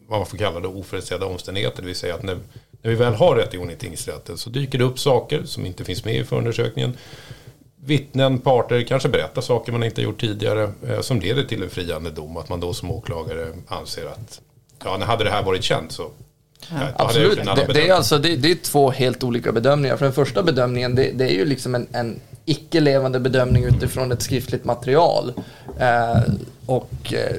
[0.08, 1.82] vad man får kalla det oförutsedda omständigheter.
[1.82, 2.38] Det vill säga att när,
[2.82, 6.04] när vi väl har rättegång i tingsrätten så dyker det upp saker som inte finns
[6.04, 6.96] med i förundersökningen.
[7.86, 12.10] Vittnen, parter kanske berättar saker man inte gjort tidigare eh, som leder till en friande
[12.10, 12.36] dom.
[12.36, 14.40] Att man då som åklagare anser att
[14.84, 16.10] ja, när hade det här varit känt så
[16.70, 17.44] ja, Absolut.
[17.44, 19.96] Det, det, är alltså, det, det är två helt olika bedömningar.
[19.96, 24.22] För den första bedömningen, det, det är ju liksom en, en icke-levande bedömning utifrån ett
[24.22, 25.32] skriftligt material.
[25.78, 26.22] Eh,
[26.66, 27.36] och, eh,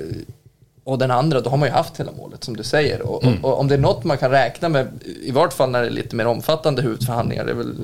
[0.84, 3.01] och den andra, då har man ju haft hela målet som du säger.
[3.01, 3.43] Och, Mm.
[3.43, 4.88] och, och om det är något man kan räkna med,
[5.21, 7.75] i vart fall när det är lite mer omfattande huvudförhandlingar, det är väl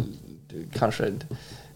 [0.73, 1.11] kanske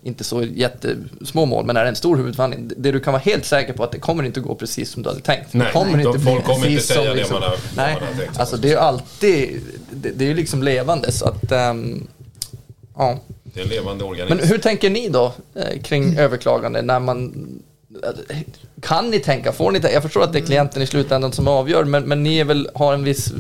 [0.06, 3.74] inte så jättesmå mål, men är en stor huvudförhandling, det du kan vara helt säker
[3.74, 5.54] på att det kommer inte gå precis som du hade tänkt.
[5.54, 7.50] Nej, det kommer de- inte folk bli kommer inte precis säga som det liksom- man
[7.50, 8.40] har- Nej, man har tänkt.
[8.40, 12.08] alltså det är ju alltid, det, det är ju liksom levande så att, ehm,
[12.98, 13.20] ja.
[13.44, 14.38] Det är en levande organism.
[14.38, 17.48] Men hur tänker ni då eh, kring överklagande när man
[18.82, 19.94] kan ni tänka, får ni tänka?
[19.94, 22.70] Jag förstår att det är klienten i slutändan som avgör, men, men ni är väl,
[22.76, 23.34] har en viss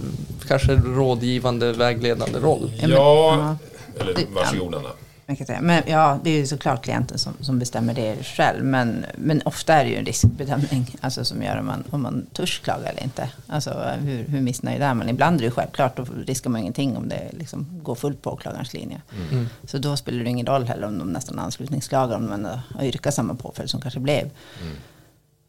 [0.47, 2.71] kanske rådgivande, vägledande roll?
[2.81, 3.55] Ja,
[3.99, 4.89] eller varsågod Anna.
[5.27, 5.61] Man kan säga.
[5.61, 8.65] Men ja, det är ju såklart klienten som, som bestämmer det själv.
[8.65, 12.25] Men, men ofta är det ju en riskbedömning alltså, som gör om man, om man
[12.33, 13.29] törs klaga eller inte.
[13.47, 15.09] Alltså hur, hur missnöjd är man?
[15.09, 18.31] Ibland är det ju självklart, då riskar man ingenting om det liksom går fullt på
[18.31, 19.01] åklagarens linje.
[19.31, 19.49] Mm.
[19.63, 23.13] Så då spelar det ingen roll heller om de nästan anslutningsklagar, om man har yrkat
[23.13, 24.29] samma påföljd som kanske blev.
[24.61, 24.77] Mm.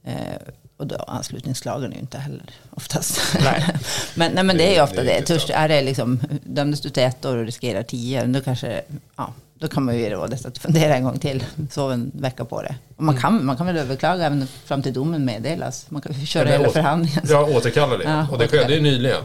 [0.04, 0.36] Eh,
[0.76, 3.20] och då anslutningsklagar ju inte heller oftast.
[3.44, 3.64] Nej.
[4.14, 5.26] men, nej, men det är ju ofta Det är det.
[5.26, 8.82] Törs, är det liksom, dömdes du till ett år och riskerar tio, då kanske,
[9.16, 11.44] ja, då kan man ju ge rådet att fundera en gång till.
[11.70, 12.74] Sov en vecka på det.
[12.96, 15.90] Och man, kan, man kan väl överklaga även fram till domen meddelas.
[15.90, 17.20] Man kan köra hela förhandlingen.
[17.28, 18.04] Ja, återkalla det.
[18.04, 19.22] Ja, och det skedde ju nyligen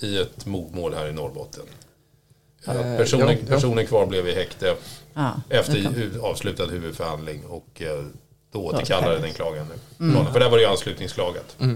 [0.00, 1.62] i ett mordmål här i Norrbotten.
[2.66, 4.74] Eh, Personen, personen kvar blev i häkte
[5.14, 8.04] Ja, efter avslutad huvudförhandling och eh,
[8.58, 9.74] då återkallade den klagande.
[9.98, 10.32] planen.
[10.32, 11.56] För där var det ju anslutningsklagat.
[11.58, 11.66] Ja,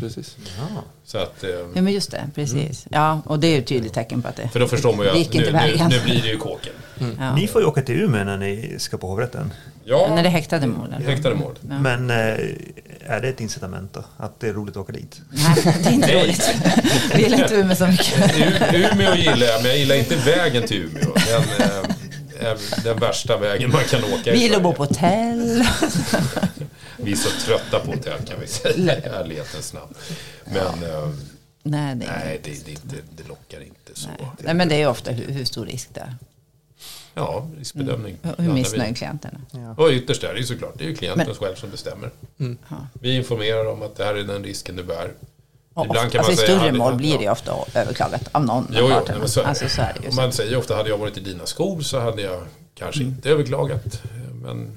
[0.00, 0.36] precis.
[1.04, 2.86] Så att, eh, Ja, men just det, precis.
[2.90, 5.06] Ja, och det är ju ett tydligt tecken på att det för då förstår man
[5.06, 6.72] ju att nu, nu, nu blir det ju kåken.
[7.18, 7.34] Ja.
[7.34, 9.52] Ni får ju åka till Umeå när ni ska på hovrätten.
[9.84, 10.94] Ja, När det är häktade mål?
[10.98, 11.10] eller?
[11.10, 11.54] häktade mål.
[11.70, 11.78] Ja.
[11.78, 12.16] Men eh,
[13.06, 14.04] är det ett incitament då?
[14.16, 15.20] Att det är roligt att åka dit?
[15.30, 16.22] Nej, det är inte Nej.
[16.24, 16.54] roligt.
[17.10, 18.38] Jag gillar inte Umeå så mycket.
[18.74, 21.14] U- Umeå gillar jag, men jag gillar inte vägen till Umeå.
[21.26, 21.93] Den eh,
[22.44, 25.64] är den värsta vägen man kan åka i Vi gillar att bo på hotell.
[26.96, 29.94] Vi är så trötta på hotell kan vi säga i ärlighetens namn.
[30.44, 31.08] Men eh,
[31.66, 34.08] Nej, det nej, det, det, inte, det lockar inte så.
[34.08, 34.28] Nej.
[34.38, 36.14] Nej, men det är ofta hur, hur stor risk det är.
[37.14, 38.18] Ja, riskbedömning.
[38.22, 39.80] Och hur missnöjd klienten är.
[39.80, 42.10] Och ytterst är det ju såklart, det är ju klienten själv som bestämmer.
[42.36, 42.86] Ja.
[42.92, 45.12] Vi informerar om att det här är den risken du bär.
[45.76, 47.18] Ibland man alltså I säga, större hade- mål blir ja.
[47.20, 49.46] det ofta överklagat av någon Jo, jo, men så det.
[49.46, 50.14] Alltså så är det ju.
[50.16, 52.42] Man säger ofta, hade jag varit i dina skor så hade jag
[52.74, 54.02] kanske inte överklagat.
[54.42, 54.76] Men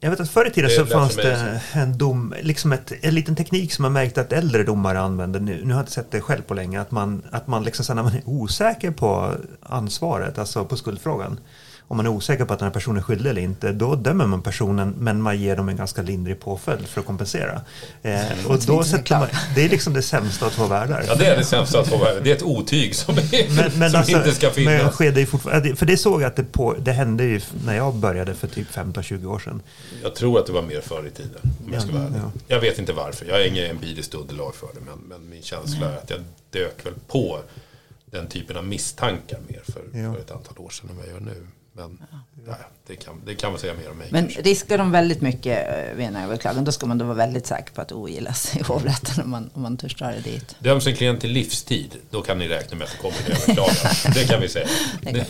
[0.00, 3.36] Jag vet att förr i tiden så fanns det en dom, liksom ett, en liten
[3.36, 5.60] teknik som man märkt att äldre domare använder nu.
[5.64, 6.80] Nu har jag inte sett det själv på länge.
[6.80, 11.40] Att man, att man liksom så när man är osäker på ansvaret, alltså på skuldfrågan.
[11.88, 14.26] Om man är osäker på att den här personen är skyldig eller inte, då dömer
[14.26, 17.60] man personen men man ger dem en ganska lindrig påföljd för att kompensera.
[18.02, 21.04] Eh, och då sätter man, det är liksom det sämsta av två världar.
[21.08, 22.20] ja, det är det sämsta att få vara.
[22.20, 25.00] Det är ett otyg som, är, Men, men som alltså, inte ska men finnas.
[25.18, 28.34] ju fortfarande, för det såg jag att det, på, det hände ju när jag började
[28.34, 29.62] för typ 15-20 år sedan.
[30.02, 31.40] Jag tror att det var mer förr i tiden.
[31.66, 32.02] Om jag ska vara.
[32.16, 32.30] Ja.
[32.48, 33.26] Jag vet inte varför.
[33.26, 34.80] Jag har inget empiriskt underlag för det.
[34.86, 36.18] Men, men min känsla är att jag
[36.50, 37.38] dök väl på
[38.10, 40.12] den typen av misstankar mer för, Ja.
[40.14, 41.46] för ett antal år sedan än vad jag gör nu.
[41.76, 42.02] Men
[42.46, 42.54] nej,
[42.86, 44.42] det, kan, det kan man säga mer om mig Men kanske.
[44.42, 47.72] riskar de väldigt mycket eh, vid en överklagan, då ska man då vara väldigt säker
[47.74, 50.56] på att ogillas i hovrätten om man, om man törs dra det dit.
[50.58, 53.94] Döms en klient till livstid, då kan ni räkna med att det kommer en överklagan.
[54.14, 54.68] det kan vi säga.
[55.02, 55.26] Det,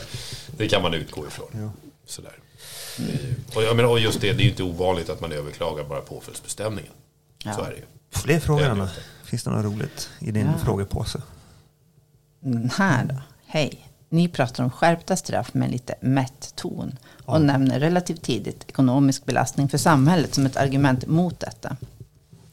[0.56, 1.70] det kan man utgå ifrån.
[2.06, 2.32] Sådär.
[2.96, 5.20] Det är ju- Och, jag menar, och just det, det är ju inte ovanligt att
[5.20, 6.92] man överklagar bara påföljdsbestämningen.
[7.42, 7.66] Så Ja.
[7.66, 7.84] är det ju.
[8.10, 8.82] Fler frågor Anna.
[8.84, 9.00] inte.
[9.24, 10.64] Finns det något roligt i din Ja.
[10.64, 11.22] frågepåse?
[12.40, 13.14] Den här då.
[13.46, 13.87] Hej.
[14.08, 16.98] Ni pratar om skärpta straff med lite mätt ton.
[17.24, 21.76] Och nämner relativt tidigt ekonomisk belastning för samhället som ett argument mot detta.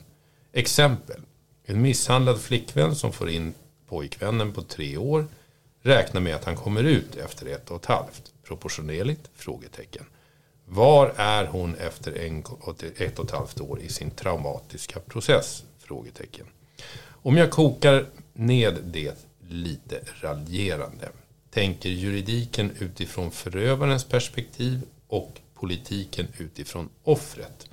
[0.52, 1.20] Exempel.
[1.64, 3.54] En misshandlad flickvän som får in
[3.88, 5.26] pojkvännen på tre år
[5.82, 8.32] räknar med att han kommer ut efter ett och ett halvt.
[8.44, 9.30] Proportionerligt?
[9.34, 10.04] Frågetecken.
[10.64, 12.44] Var är hon efter en,
[12.96, 15.64] ett och ett halvt år i sin traumatiska process?
[15.78, 16.46] Frågetecken.
[17.26, 21.08] Om jag kokar ned det lite raljerande.
[21.50, 27.68] Tänker juridiken utifrån förövarens perspektiv och politiken utifrån offret.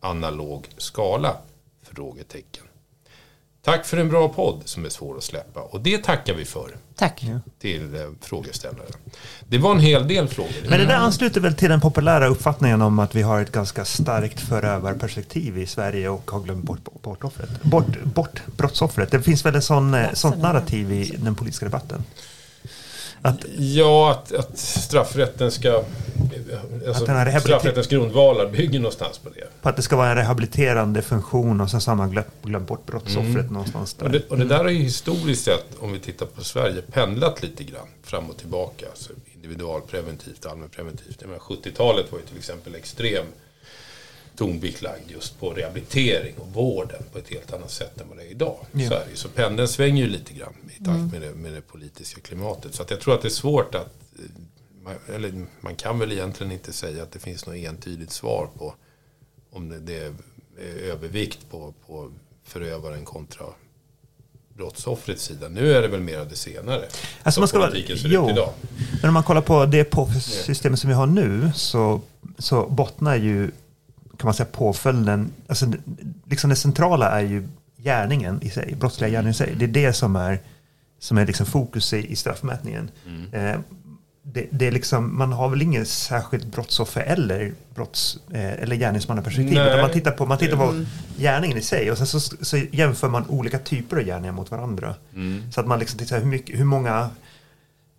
[0.00, 1.36] Analog skala?
[1.82, 2.65] Frågetecken.
[3.66, 5.60] Tack för en bra podd som är svår att släppa.
[5.60, 7.24] Och det tackar vi för Tack.
[7.60, 8.92] till eh, frågeställaren.
[9.48, 10.52] Det var en hel del frågor.
[10.68, 13.84] Men det där ansluter väl till den populära uppfattningen om att vi har ett ganska
[13.84, 17.62] starkt förövarperspektiv i Sverige och har glömt bort bortoffret.
[17.62, 19.10] Bort, bort brottsoffret.
[19.10, 22.04] Det finns väl ett sån, eh, sånt narrativ i den politiska debatten.
[23.26, 25.82] Att, Ja, att, att straffrätten ska...
[26.86, 29.62] Alltså, Att den här straffrättens grundvalar bygger någonstans på det.
[29.62, 32.68] på att det ska vara en rehabiliterande funktion och sen så har man glömt, glömt
[32.68, 34.06] bort brottsoffret någonstans där.
[34.06, 37.42] Och det, och det där har ju historiskt sett, om vi tittar på Sverige, pendlat
[37.42, 38.86] lite grann fram och tillbaka.
[38.90, 41.16] Alltså individualpreventivt, allmänpreventivt.
[41.20, 43.24] Jag menar, 70-talet var ju till exempel extrem
[44.36, 48.24] tonvikt lagd just på rehabilitering och vården på ett helt annat sätt än vad det
[48.24, 48.88] är idag i Ja.
[48.88, 49.14] Sverige.
[49.16, 52.74] Så pendeln svänger ju lite grann i takt med det, med det politiska klimatet.
[52.74, 53.94] Så jag tror att det är svårt att...
[55.08, 58.74] eh, Eller man kan väl egentligen inte säga att det finns något entydigt svar på
[59.52, 60.12] om det, det är
[60.90, 62.10] övervikt på, på
[62.44, 63.44] förövaren kontra
[64.54, 65.48] brottsoffrets sida.
[65.48, 66.84] Nu är det väl mer det senare.
[67.22, 68.52] Alltså man ska politiken ser jo, ut idag.
[69.00, 72.00] men om man kollar på det påföljdssystemet som vi har nu så,
[72.38, 73.50] så bottnar ju
[74.16, 75.66] kan man säga påföljden, alltså
[76.24, 79.54] liksom det centrala är ju gärningen i sig, brottsliga gärningen i sig.
[79.58, 80.38] Det är det som är,
[80.98, 82.90] som är liksom fokus i, i straffmätningen.
[83.32, 83.60] Eh,
[84.32, 89.58] det, det är liksom, man har väl ingen särskilt brottsoffer eller, brotts, eh, eller gärningsmannaperspektiv.
[89.58, 90.84] Utan man tittar på, man tittar på
[91.16, 94.94] gärningen i sig och sen så, så jämför man olika typer av gärningar mot varandra.
[95.54, 97.10] Så att man liksom tittar hur, mycket, hur många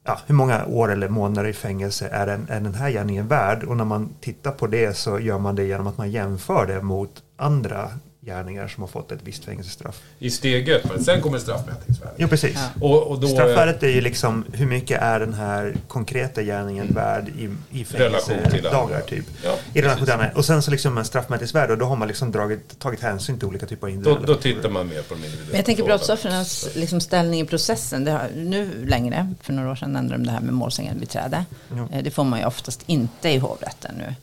[0.08, 3.64] ja, hur många år eller månader i fängelse är den, är den här gärningen värd?
[3.64, 6.82] Och när man tittar på det så gör man det genom att man jämför det
[6.82, 7.90] mot andra
[8.28, 10.02] gärningar som har fått ett visst fängelsestraff.
[10.20, 12.16] I steg ett, men sen kommer straffmätningsvärdet.
[12.18, 12.58] Jo, precis.
[12.82, 17.30] Och, och då, Straffvärdet är ju liksom hur mycket är den här konkreta gärningen värd
[17.30, 19.26] i, i fängelsedagar typ.
[19.44, 20.30] Ja, I relation till andra.
[20.36, 23.48] Och sen så liksom en straffmätningsvärde och då har man liksom dragit, tagit hänsyn till
[23.48, 24.54] olika typer av Då, individuella då faktorer.
[24.56, 28.04] tittar man mer på de individuella Men jag tänker brottsoffrens liksom, ställning i processen.
[28.04, 31.46] Det har, nu längre, för några år sedan ändrade de det här med målsägandebiträde.
[31.70, 31.88] Ja.
[31.92, 34.16] Eh, Det får man ju oftast inte i hovrätten nu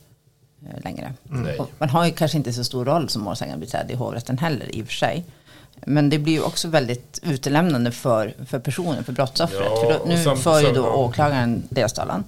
[0.84, 1.12] längre.
[1.22, 1.58] Nej.
[1.58, 4.82] Och man har ju kanske inte så stor roll som målsägandebiträde i hovrätten heller i
[4.82, 5.24] och för sig.
[5.86, 9.62] Men det blir ju också väldigt utelämnande för, för personen, för brottsoffret.
[9.70, 10.94] Ja, för då, nu sam- för ju då ja.
[10.94, 12.24] åklagaren deras talan.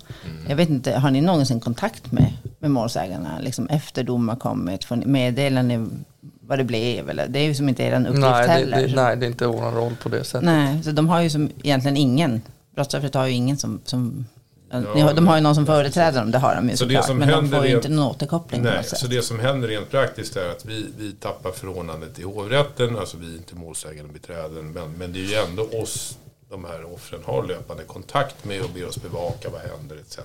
[0.48, 3.38] Jag vet inte, har ni någonsin kontakt med, med målsägarna?
[3.40, 4.84] Liksom efter dom har kommit?
[4.84, 5.88] Får ni meddelar ni
[6.40, 7.10] vad det blev?
[7.10, 7.28] Eller?
[7.28, 8.88] Det är ju som inte er uppgift Nej det, heller.
[8.88, 10.44] det, nej, det är inte vår roll på det sättet.
[10.44, 12.42] Nej, så de har ju som egentligen ingen.
[12.74, 13.80] Brottsoffret har ju ingen som...
[13.84, 14.26] som
[14.70, 17.06] Ja, de har ju någon som företräder dem, det har de ju Så det såklart.
[17.06, 18.98] som Men de får ju rent- inte någon återkoppling på Nej, något sätt.
[18.98, 23.16] så det som händer rent praktiskt är att vi, vi tappar förordnandet i hovrätten, alltså
[23.16, 26.18] vi är inte målsägande beträden, men, men det är ju ändå oss
[26.50, 30.18] de här offren har löpande kontakt med och ber oss bevaka vad händer etc.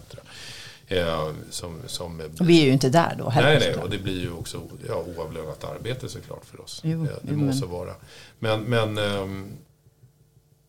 [0.87, 3.47] Eh, som, som, vi är ju inte där då heller.
[3.59, 6.81] nej, nej, och det blir ju också ja, oavlönat arbete såklart för oss.
[6.83, 7.93] Jo, Eh, det jo, måste men- vara.
[8.39, 9.51] Men, men ehm,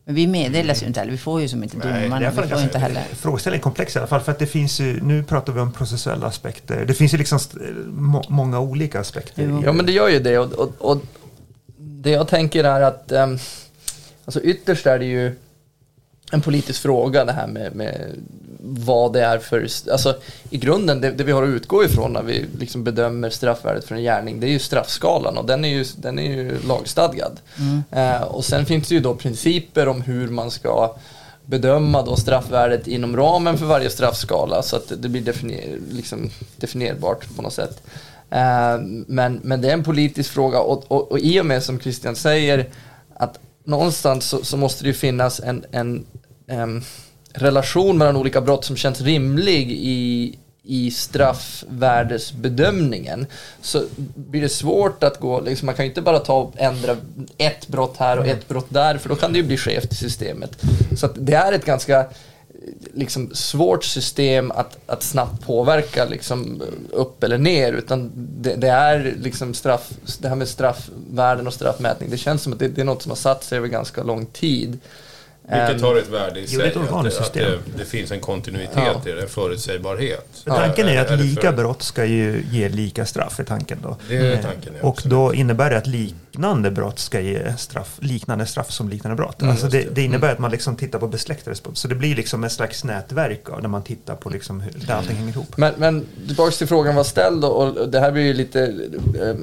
[0.05, 1.11] Men vi meddelas ju inte heller.
[1.11, 1.97] Vi får ju som inte domarna.
[1.97, 3.03] alla fall Vi får ganska- inte heller.
[3.15, 4.21] Frågeställningen är komplex i alla fall.
[4.21, 6.85] För att det finns ju, nu pratar vi om processuella aspekter.
[6.85, 7.39] Det finns ju liksom
[7.87, 9.43] må, många olika aspekter.
[9.49, 9.61] Jo.
[9.65, 11.01] Ja men det gör ju det och, och, och
[11.77, 13.39] det jag tänker är att um,
[14.25, 15.35] alltså ytterst är det ju
[16.33, 18.15] en politisk fråga det här med, med
[18.59, 20.15] vad det är för, alltså
[20.49, 23.95] i grunden det, det vi har att utgå ifrån när vi liksom bedömer straffvärdet för
[23.95, 27.39] en gärning det är ju straffskalan och den är ju, den är ju lagstadgad.
[27.91, 30.95] Eh, och sen finns det ju då principer om hur man ska
[31.45, 37.35] bedöma då straffvärdet inom ramen för varje straffskala så att det blir definier, liksom definierbart
[37.35, 37.83] på något sätt.
[38.29, 41.79] Eh, men, men det är en politisk fråga och, och, och i och med som
[41.79, 42.69] Christian säger
[43.15, 46.05] att någonstans så, så måste det ju finnas en, en
[47.33, 53.25] relation mellan olika brott som känns rimlig i, i straffvärdesbedömningen
[53.61, 53.83] så
[54.15, 56.97] blir det svårt att gå, liksom, man kan ju inte bara ta och ändra
[57.37, 59.95] ett brott här och ett brott där för då kan det ju bli skevt i
[59.95, 60.63] systemet.
[60.97, 62.05] Så det är ett ganska
[62.93, 69.15] liksom, svårt system att, att snabbt påverka liksom, upp eller ner utan det, det är
[69.21, 72.85] liksom straff, det här med straffvärden och straffmätning det känns som att det, det är
[72.85, 74.79] något som har satt sig över ganska lång tid.
[75.49, 76.81] Vilket Ehm, har ett värde i Jo, det är sig.
[76.81, 77.59] ett Att, organiskt det, att system.
[77.75, 79.01] det, det finns en kontinuitet Ja.
[79.05, 80.41] i det, en förutsägbarhet.
[80.45, 83.97] Men tanken är att lika för- brott ska ju ge lika straff, är tanken då.
[84.09, 87.97] Det är Eh, tanken, ja, Och då innebär det att liknande brott ska ge straff,
[87.99, 89.41] liknande straff som liknande brott.
[89.41, 89.89] Mm, alltså det, det.
[89.93, 91.77] det innebär att man liksom tittar på besläktade brott.
[91.77, 94.93] Så det blir liksom ett slags nätverk av, när man tittar på liksom hur, där
[94.93, 95.57] allting hänger ihop.
[95.57, 98.61] Men, men tillbaka till frågan var ställd och det här blir ju lite
[99.21, 99.35] eh,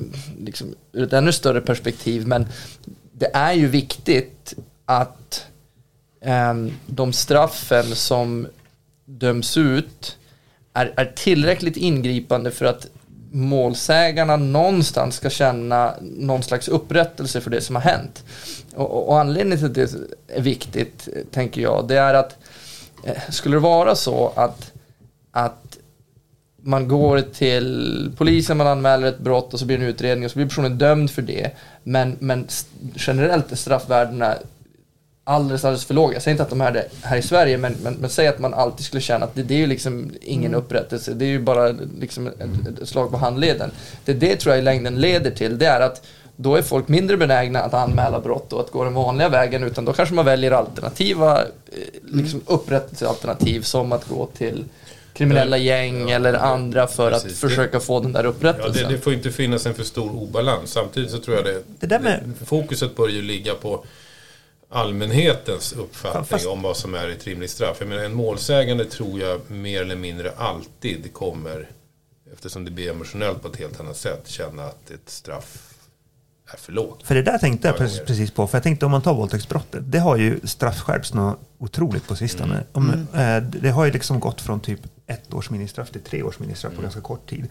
[0.45, 2.47] liksom, ur ett ännu större perspektiv men
[3.13, 4.55] det är ju viktigt
[4.87, 5.45] att
[6.21, 8.47] Ehm, de straffen som
[9.05, 10.19] döms ut
[10.73, 12.87] är, är tillräckligt ingripande för att
[13.33, 18.25] målsägarna någonstans ska känna någon slags upprättelse för det som har hänt.
[18.75, 22.37] Och, och, och anledningen till att det är viktigt, tänker jag, det är att
[23.05, 24.73] eh, skulle det vara så att,
[25.31, 25.79] att
[26.63, 30.31] man går till polisen, man anmäler ett brott och så blir det en utredning och
[30.31, 31.51] så blir personen dömd för det.
[31.83, 32.47] Men, men
[32.97, 34.35] generellt är straffvärdena
[35.31, 36.13] alldeles, alldeles för låga.
[36.15, 38.39] Jag säger inte att de är det här i Sverige, men, men, men säg att
[38.39, 41.13] man alltid skulle känna att det, det är ju liksom ingen upprättelse.
[41.15, 41.69] Det är ju bara
[42.01, 43.71] liksom ett, ett slag på handleden.
[44.05, 46.03] Det det tror jag i längden leder till, det är att
[46.37, 49.85] då är folk mindre benägna att anmäla brott och att gå den vanliga vägen, utan
[49.85, 51.47] då kanske man väljer alternativa eh,
[52.03, 54.65] liksom upprättelsealternativ som att gå till
[55.15, 57.41] kriminella gäng Ja, eller det- andra för att precis.
[57.41, 58.89] försöka få den där Ja, upprättelsen.
[58.89, 60.71] det, det får inte finnas en för stor obalans.
[60.73, 63.85] Samtidigt så tror jag det, Det där med- fokuset bör ju ligga på
[64.71, 67.77] allmänhetens uppfattning Fast- om vad som är ett rimligt straff.
[67.81, 71.69] Jag menar, en målsägande tror jag mer eller mindre alltid kommer,
[72.33, 75.75] eftersom det blir emotionellt på ett helt annat sätt, känna att ett straff
[76.53, 77.07] är för lågt.
[77.07, 78.47] För det där tänkte jag Ja, precis, på.
[78.47, 79.83] För jag tänkte om man tar våldtäktsbrottet.
[79.87, 82.55] Det har ju straffskärpts något otroligt på sistone.
[82.55, 82.67] Mm.
[82.73, 86.39] Om, eh, det har ju liksom gått från typ ett års ministraff till tre års
[86.39, 87.49] ministraff på ganska kort tid.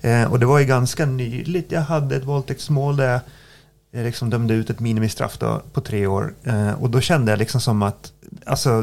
[0.00, 3.20] Eh, och det var ju ganska nyligt jag hade ett våldtäktsmål där jag
[4.02, 6.34] liksom dömde ut ett minimistraff då, på tre år.
[6.44, 8.12] Eh, och då kände jag liksom som att,
[8.46, 8.82] alltså,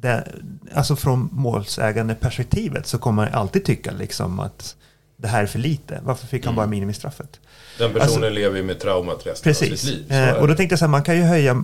[0.00, 0.28] det,
[0.74, 4.76] alltså från målsägande perspektivet så kommer man alltid tycka liksom att
[5.16, 6.00] det här är för lite.
[6.04, 6.56] Varför fick han Mm.
[6.56, 7.40] bara minimistraffet?
[7.78, 9.80] Den personen Alltså- lever ju med traumat resten av Precis.
[9.80, 10.12] sitt liv.
[10.12, 11.62] Eh, och då tänkte jag så här, man kan ju höja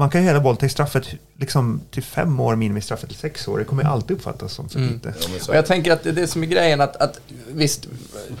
[0.00, 1.06] man kan ju höja våldtäktsstraffet
[1.38, 3.58] liksom till fem år, minimistraffet till sex år.
[3.58, 4.92] Det kommer ju alltid uppfattas som för Mm.
[4.92, 5.14] lite.
[5.20, 7.86] Ja, så Och jag tänker att det är det som är grejen att, att visst,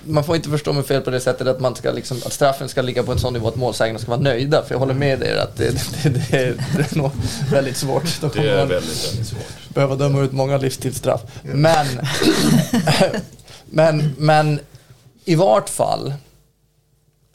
[0.04, 2.68] man får inte förstå mig fel på det sättet att man ska liksom, att straffen
[2.68, 4.62] ska ligga på en sån nivå att målsägarna ska vara nöjda.
[4.62, 5.70] För jag håller med er att det,
[6.02, 7.10] det, det, är, det är nog
[7.50, 8.20] väldigt svårt.
[8.20, 9.74] Då det är väldigt, väldigt svårt.
[9.74, 11.20] behöva döma ut många livstidsstraff.
[11.42, 11.86] Men,
[13.70, 14.60] men, men
[15.24, 16.14] i vart fall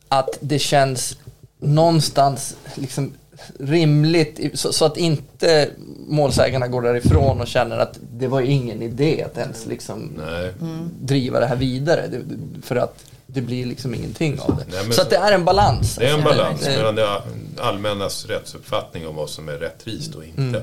[0.07, 1.17] att det känns
[1.59, 3.13] någonstans liksom
[3.59, 5.69] rimligt så, så att inte
[6.07, 10.21] målsägarna går därifrån och känner att det var ingen idé att ens liksom
[11.01, 12.09] driva det här vidare
[12.63, 14.65] för att det blir liksom ingenting av det.
[14.83, 15.95] Nej, så att det är en balans.
[15.95, 16.29] Det är en alltså.
[16.29, 17.21] balans Det- mellan det
[17.57, 20.41] allmännas rättsuppfattning om vad som är rättvist och inte.
[20.41, 20.61] Mm.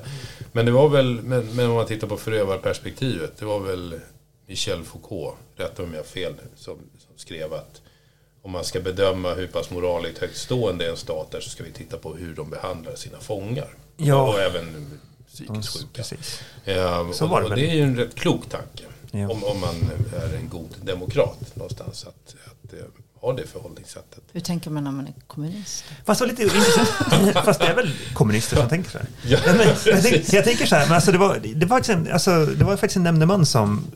[0.53, 4.01] Men det var väl, men, men om man tittar på förövarperspektivet, det var väl
[4.47, 7.81] Michel Foucault, rätt om jag har fel, som, som skrev att
[8.43, 11.97] om man ska bedöma hur pass moraliskt högtstående en stat är så ska vi titta
[11.97, 13.69] på hur de behandlar sina fångar.
[13.97, 14.29] Ja.
[14.29, 15.89] Och även psykiskt sjuka.
[15.93, 16.41] Precis.
[16.65, 18.85] Ja, Så och, var det och det är ju en rätt klok tanke.
[19.11, 19.29] Ja.
[19.29, 22.05] Om, om man är en god demokrat någonstans.
[22.05, 22.79] Att, att eh,
[23.23, 24.23] ha det förhållningssättet.
[24.33, 25.85] Hur tänker man när man är kommunist?
[26.05, 26.89] Fast, det var lite intressant.
[27.45, 29.07] Fast det är väl kommunister som tänker så här.
[29.27, 31.99] Ja, men, jag, tänker, jag tänker så här, men alltså det, var, det, var faktiskt
[31.99, 33.87] en, alltså, det var faktiskt en nämndeman som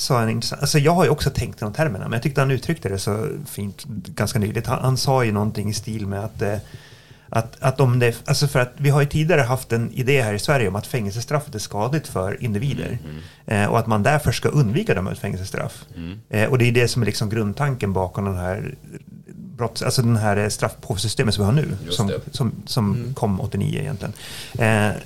[0.00, 0.60] sa en intressant...
[0.60, 2.98] Alltså jag har ju också tänkt i de termerna, men jag tyckte han uttryckte det
[2.98, 4.66] så fint ganska nyligt.
[4.66, 6.58] Han, han sa ju någonting i stil med att eh,
[7.32, 10.34] att, att om det, alltså för att vi har ju tidigare haft en idé här
[10.34, 12.98] i Sverige om att fängelsestraffet är skadligt för individer.
[13.46, 15.84] Eh, och att man därför ska undvika döma ut fängelsestraff.
[16.28, 18.74] Eh, och det är det som är liksom grundtanken bakom den här
[19.34, 21.76] brotts, alltså den här straffpåföljdssystemet som vi har nu.
[21.84, 22.20] Just Som, det.
[22.30, 24.12] som, som kom 89 egentligen.
[24.58, 24.96] Eh,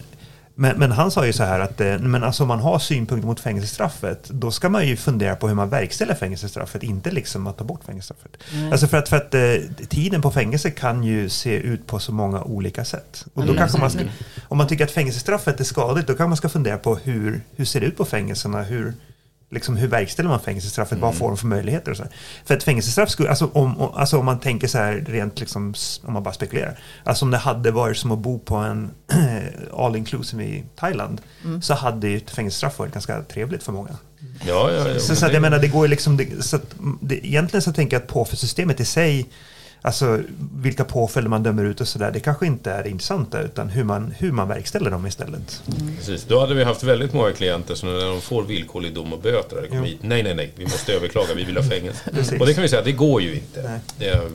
[0.57, 3.27] men, men han sa ju så här att eh, men alltså om man har synpunkter
[3.27, 7.59] mot fängelsestraffet då ska man ju fundera på hur man verkställer fängelsestraffet, inte liksom att
[7.59, 8.37] ta bort fängelsestraffet.
[8.73, 12.13] Alltså för att, för att eh, tiden på fängelse kan ju se ut på så
[12.13, 13.27] många olika sätt.
[13.35, 13.57] Och då Mm.
[13.57, 14.01] kanske man ska,
[14.49, 17.65] om man tycker att fängelsestraffet är skadligt då kanske man ska fundera på hur, hur
[17.65, 18.63] ser det ut på fängelserna?
[18.63, 18.95] Hur,
[19.55, 20.93] Liksom hur verkställer man fängelsestraffet?
[20.93, 21.01] Mm.
[21.03, 21.91] Vad får de för möjligheter?
[21.91, 22.13] Och så här.
[22.45, 25.75] För ett fängelsestraff skulle, alltså om, om, alltså om man tänker så här rent liksom,
[26.03, 26.79] om man bara spekulerar.
[27.05, 28.91] Alltså om det hade varit som att bo på en
[29.77, 31.21] all inclusive i Thailand.
[31.63, 33.97] Så hade ju ett fängelsestraff varit ganska trevligt för många.
[34.47, 35.01] Ja, ja, ja.
[35.01, 37.73] Så, så att jag menar, det går ju liksom, det, så att, det, egentligen så
[37.73, 39.27] tänker jag att påföljdssystemet i sig,
[39.87, 40.21] alltså
[40.55, 43.85] vilka påföljder man dömer ut och sådär, det kanske inte är det intressanta, utan hur
[43.85, 45.63] man, hur man verkställer dem istället.
[45.99, 46.25] Precis.
[46.25, 49.57] Då hade vi haft väldigt många klienter som när de får villkorlig dom och böter
[49.57, 49.99] hade kommit hit.
[50.03, 52.01] Nej, nej, nej, vi måste överklaga, vi vill ha fängelse.
[52.15, 52.41] Precis.
[52.41, 53.63] Och det kan vi säga, det går ju inte.
[53.63, 53.79] Nej.
[53.99, 54.31] Det är,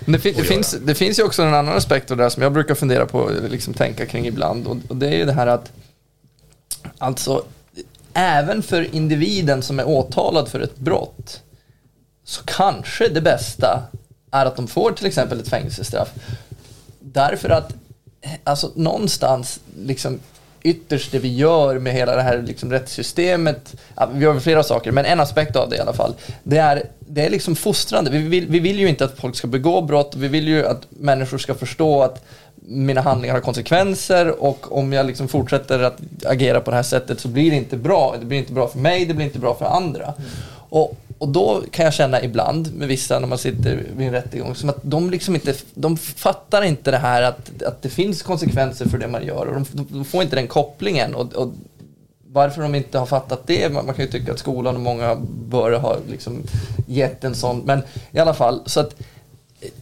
[0.00, 2.30] Men det, fin- det, finns, det finns ju också en annan aspekt av det här
[2.30, 4.66] som jag brukar fundera på, liksom tänka kring ibland.
[4.66, 5.72] Och, och det är ju det här att,
[6.98, 7.44] alltså,
[8.14, 11.40] även för individen som är åtalad för ett brott,
[12.24, 13.82] så kanske det bästa
[14.32, 16.08] är att de får till exempel ett fängelsestraff.
[17.00, 17.74] Därför att,
[18.44, 20.18] alltså någonstans, liksom
[20.62, 23.74] ytterst det vi gör med hela det här liksom, rättssystemet,
[24.12, 27.26] vi gör flera saker, men en aspekt av det i alla fall, det är, det
[27.26, 28.10] är liksom fostrande.
[28.10, 30.86] Vi vill, vi vill ju inte att folk ska begå brott, vi vill ju att
[30.88, 32.24] människor ska förstå att
[32.64, 37.20] mina handlingar har konsekvenser och om jag liksom fortsätter att agera på det här sättet
[37.20, 38.16] så blir det inte bra.
[38.20, 40.14] Det blir inte bra för mig, det blir inte bra för andra.
[40.68, 44.54] Och, och då kan jag känna ibland med vissa när man sitter vid en rättegång
[44.54, 48.88] som att de liksom inte, de fattar inte det här att, att det finns konsekvenser
[48.88, 51.14] för det man gör och de, de, får inte den kopplingen.
[51.14, 51.52] Och, och
[52.26, 55.16] varför de inte har fattat det, man, man kan ju tycka att skolan och många
[55.48, 56.42] bör ha liksom
[56.86, 58.94] gett en sån, men i alla fall så att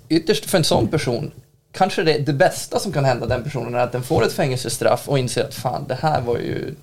[0.08, 1.30] ytterst för en sån person
[1.72, 5.08] kanske det, det bästa som kan hända den personen är att den får ett fängelsestraff
[5.08, 6.74] och inser att fan det här var ju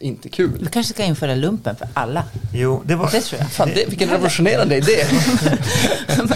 [0.00, 0.58] inte kul.
[0.60, 2.24] Vi kanske ska införa lumpen för alla.
[2.52, 3.10] Jo, det var...
[3.10, 3.50] Det tror jag.
[3.50, 4.92] Fan, det, vilken revolutionerande idé.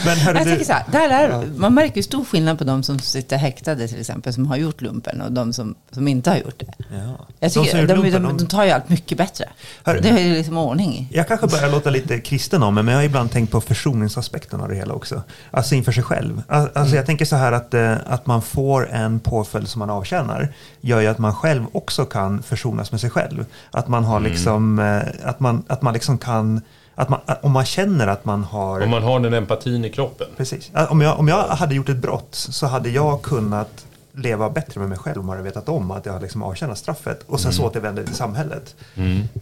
[0.05, 2.65] Men hörru, jag du, tänker så här, där är, man märker ju stor skillnad på
[2.65, 6.31] de som sitter häktade till exempel, som har gjort lumpen och de som, som inte
[6.31, 6.67] har gjort det.
[6.79, 7.27] ja.
[7.41, 9.49] Jag tycker, de, de, lumpen, de, de- tar ju allt mycket bättre.
[9.85, 11.09] Hör- det har ju liksom ordning i.
[11.17, 14.61] Jag kanske börjar låta lite kristen om mig, men jag har ibland tänkt på försoningsaspekten
[14.61, 15.23] av det hela också.
[15.51, 16.43] Alltså inför sig själv.
[16.49, 19.91] Al- Alltså jag tänker så här att, eh, att man får en påföljd som man
[19.91, 23.32] avtjänar gör ju att man själv också kan försonas med sig själv.
[23.71, 26.61] Att man har liksom, eh, att man, att man liksom kan,
[26.95, 30.27] att man, om man känner att man har om man har den empatin i kroppen.
[30.37, 30.71] Precis.
[30.89, 34.89] Om jag, om jag hade gjort ett brott så hade jag kunnat leva bättre med
[34.89, 37.53] mig själv om jag hade vetat om att jag hade liksom avtjänat straffet och sen
[37.53, 38.75] så återvände till samhället.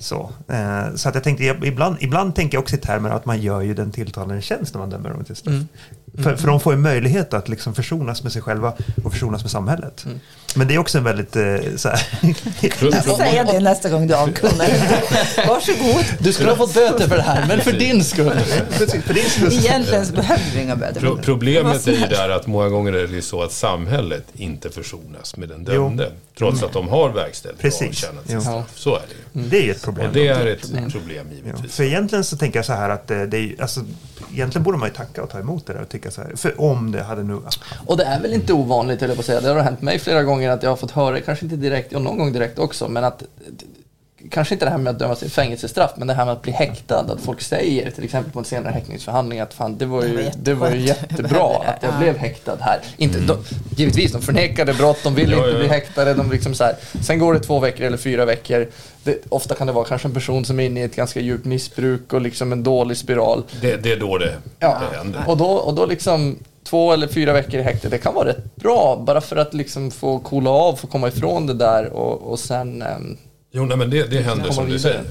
[0.00, 3.24] Så, eh, så att jag tänkte, jag- ibland, ibland tänker jag också i termer att
[3.26, 5.54] man gör ju den tilltalade en tjänst när man dömer dem till straff.
[6.22, 8.72] För, för de får ju möjlighet att liksom försonas med sig själva
[9.04, 10.06] och försonas med samhället.
[10.54, 11.42] Men det är också en väldigt eh,
[11.76, 12.06] så här,
[12.80, 14.68] Jag ska säga det nästa gång du avkunnar.
[15.48, 16.04] Varsågod.
[16.18, 18.40] Du skulle ha fått böter för det här, men för din skull.
[18.70, 21.00] För är just- Egentligen så behöver du inga böter.
[21.00, 25.36] Pro problemet är ju där att många gånger är det så att samhället inte försonas
[25.36, 25.82] med den Jo.
[25.82, 26.12] dömde.
[26.38, 28.40] Trots att de har verkställt och avtjänat Jo.
[28.40, 28.70] sitt straff.
[28.74, 29.48] Så är det ju.
[29.48, 30.06] det är ju ett problem.
[30.08, 30.90] Och det är ett problem.
[30.90, 31.76] problem Ja, givetvis.
[31.76, 33.80] för egentligen så tänker jag så här att eh, det är, alltså,
[34.32, 36.36] egentligen borde man ju tacka och ta emot det där och tycka så här.
[36.36, 37.40] För om det hade nu...
[37.86, 39.40] Och det är väl inte ovanligt, höll jag på att säga.
[39.40, 42.02] Det har hänt mig flera gånger att jag har fått höra, kanske inte direkt, och
[42.02, 43.22] någon gång direkt också, men att
[44.30, 46.52] Kanske inte det här med att dömas till fängelsestraff, men det här med att bli
[46.52, 47.00] häktad.
[47.00, 50.54] Att folk säger, till exempel på en senare häktningsförhandling, att fan, det var ju, det
[50.54, 51.98] var ju jättebra att jag Ja.
[51.98, 52.80] blev häktad här.
[52.96, 53.38] Inte, de,
[53.76, 56.14] givetvis, de förnekade brott, de ville inte bli häktade.
[56.14, 56.74] De liksom så här.
[57.02, 58.66] Sen går det två veckor eller fyra veckor.
[59.04, 61.44] Det, ofta kan det vara kanske en person som är inne i ett ganska djupt
[61.44, 63.42] missbruk och liksom en dålig spiral.
[63.60, 65.24] Det, det är då det, Ja, det händer.
[65.26, 68.56] och då, och då liksom två eller fyra veckor i häkte, det kan vara rätt
[68.56, 69.02] bra.
[69.06, 72.84] Bara för att liksom få coola av, få komma ifrån det där och, och sen...
[73.52, 75.04] Jo, nej, men det, det händer som du säger.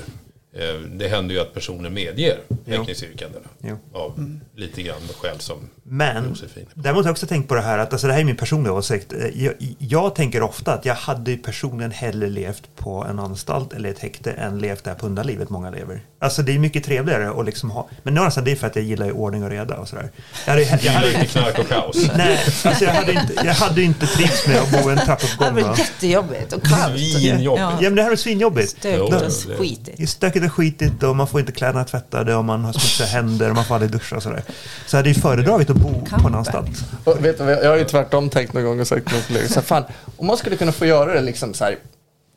[0.54, 2.38] Eh, Det händer ju att personer medger
[2.68, 3.46] häktningsyrkandena.
[3.94, 6.36] Av lite grann skäl som Men
[6.74, 8.74] däremot har jag också tänkt på det här att alltså det här är min personliga
[8.74, 9.14] åsikt.
[9.14, 13.74] Eh, Jag, jag tänker ofta att jag hade ju personligen hellre levt på en anstalt
[13.74, 16.02] eller ett häkte än levt där pundarlivet många lever.
[16.20, 18.86] Alltså det är mycket trevligare att liksom ha, men någonstans det är för att jag
[18.86, 20.12] gillar ju ordning och reda och sådär.
[20.46, 21.96] Jag hade, jag hade, inte knark och kaos.
[22.18, 25.06] nej, alltså jag hade inte, jag hade inte trivts med att bo i en Det
[25.06, 25.48] trappuppgång.
[25.48, 25.68] hade va?
[25.68, 27.00] varit jättejobbigt och kallt.
[27.00, 27.62] Svinjobbigt.
[27.62, 28.70] Ja men det här är svinjobbigt.
[28.70, 30.10] Stökigt och det- skitigt.
[30.40, 33.56] Det är skitigt och man får inte kläderna tvättade och man har smutsiga händer och
[33.56, 34.44] man får aldrig duscha och sådär.
[34.88, 36.86] Så jag hade ju föredragit att bo på en anstalt.
[37.04, 39.48] Och vet du, jag har ju tvärtom tänkt någon gång och sagt till någon kollega,
[39.48, 39.84] så här, fan,
[40.18, 41.78] om man skulle kunna få göra det liksom så här,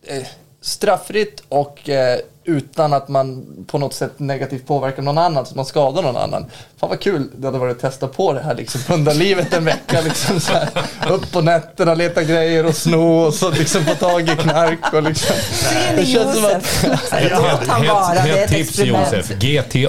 [0.06, 0.26] eh,
[0.62, 5.56] straffritt och eh, utan att man på något sätt negativt påverkar någon annan, så att
[5.56, 6.46] man skadar någon annan.
[6.80, 10.00] Fan vad kul det hade varit att testa på det här liksom, pundarlivet en vecka,
[10.00, 10.68] liksom så här,
[11.10, 15.02] upp på nätterna, leta grejer och sno och så liksom få tag i knark och
[15.02, 15.36] liksom.
[15.96, 16.52] Det känns som att,
[16.84, 17.30] Josef?
[17.32, 18.78] Låt han vara, det är Helt ett tips.
[18.78, 19.88] Josef, GTA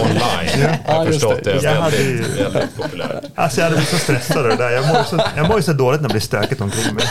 [0.00, 0.60] online.
[0.60, 1.52] Jag Ja, har förstått det.
[1.52, 1.62] det.
[1.62, 3.24] Jag hade Väldigt, ju- väldigt populärt.
[3.34, 4.70] Alltså jag hade blivit så stressad av det där.
[4.70, 7.04] Jag mår ju så, jag mår ju så dåligt när det blir stökigt omkring mig.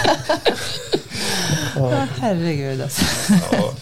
[2.19, 3.05] Herregud alltså.
[3.51, 3.73] Ja.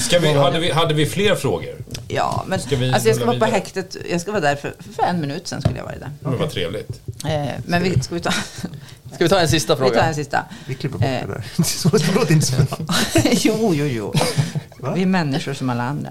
[0.00, 1.74] Ska vi, hade, vi, hade vi fler frågor?
[2.08, 3.96] Ja, men Ska vi alltså jag ska vara på häktet.
[4.10, 6.10] Jag ska vara där för, för en minut sen skulle jag vara där.
[6.20, 7.00] Men vad trevligt.
[7.26, 8.30] Eh, men vi, ska vi ta,
[9.14, 10.02] Ska vi ta en sista vi tar fråga?
[10.04, 10.44] en sista?
[10.66, 11.26] Vi klipper bort Eh.
[11.26, 11.44] det där.
[12.06, 12.78] Det låter inte så bra.
[13.32, 14.14] jo, jo, jo.
[14.78, 14.92] Va?
[14.94, 16.10] Vi är människor som alla andra.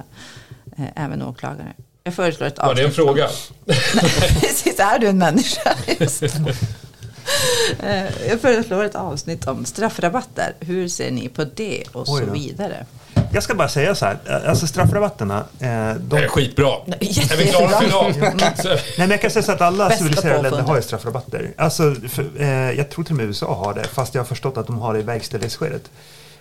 [0.77, 1.73] Eh, även åklagare.
[2.03, 2.95] Jag föreslår ett Var det en avsnitt.
[2.95, 3.29] fråga?
[4.41, 5.75] Precis, är du en människa?
[5.99, 6.23] Just.
[7.83, 10.53] Eh, Jag föreslår ett avsnitt om straffrabatter.
[10.59, 11.83] Hur ser ni på det?
[11.91, 12.85] Och så vidare.
[13.33, 14.17] Jag ska bara säga så här,
[14.47, 16.67] alltså straffrabatterna, eh, Det är de, skitbra.
[16.99, 18.13] Är vi klara för idag?
[18.65, 21.51] Nej, men jag kan säga så att alla Bästa civiliserade länder har ju straffrabatter.
[21.57, 24.57] Alltså, för, eh, jag tror till och med USA har det, fast jag har förstått
[24.57, 25.89] att de har det i verkställighetsskedet.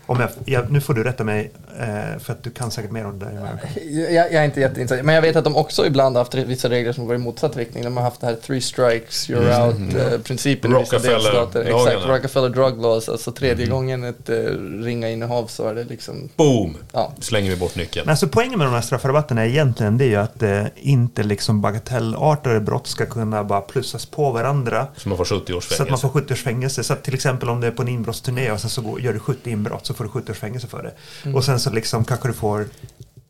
[0.07, 3.07] Om jag, jag, nu får du rätta mig, eh, för att du kan säkert mer
[3.07, 3.59] om det där.
[3.91, 4.13] jag.
[4.13, 6.93] Jag, är inte jätteinsatt, men jag vet att de också ibland har haft vissa regler
[6.93, 7.85] som går i motsatt riktning.
[7.85, 11.61] De har haft det här three strikes, you're out-principen i vissa delstater.
[11.61, 12.17] Exakt, lagarna.
[12.17, 13.09] Rockefeller drug laws.
[13.09, 14.37] Alltså tredje gången ett eh,
[14.83, 16.29] ringa innehav så är det liksom...
[16.37, 16.77] Boom!
[16.93, 17.13] Ja.
[17.21, 18.07] Slänger vi bort nyckeln.
[18.07, 21.61] Men alltså poängen med de här straffrabatterna egentligen det är ju att eh, inte liksom
[21.61, 24.87] bagatellartade brott ska kunna bara plussas på varandra.
[24.97, 26.03] Så man får 70 års Så att man fängelse.
[26.03, 26.85] får 70 års fängelse.
[26.85, 29.13] Så att till exempel om det är på en inbrottsturné och sen så går, gör
[29.13, 31.33] du 70 inbrott så får du 70 års fängelse för det.
[31.33, 32.67] Och sen så liksom kanske du får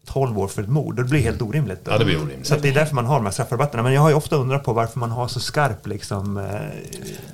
[0.07, 0.97] 12 år för ett mord.
[0.97, 1.85] Det blir helt orimligt.
[1.85, 1.91] Då.
[1.91, 2.47] Ja, det blir orimligt.
[2.47, 3.83] Så att det är därför man har de här straffrabatterna.
[3.83, 6.37] Men jag har ju ofta undrat på varför man har så skarp liksom...
[6.37, 6.45] Eh,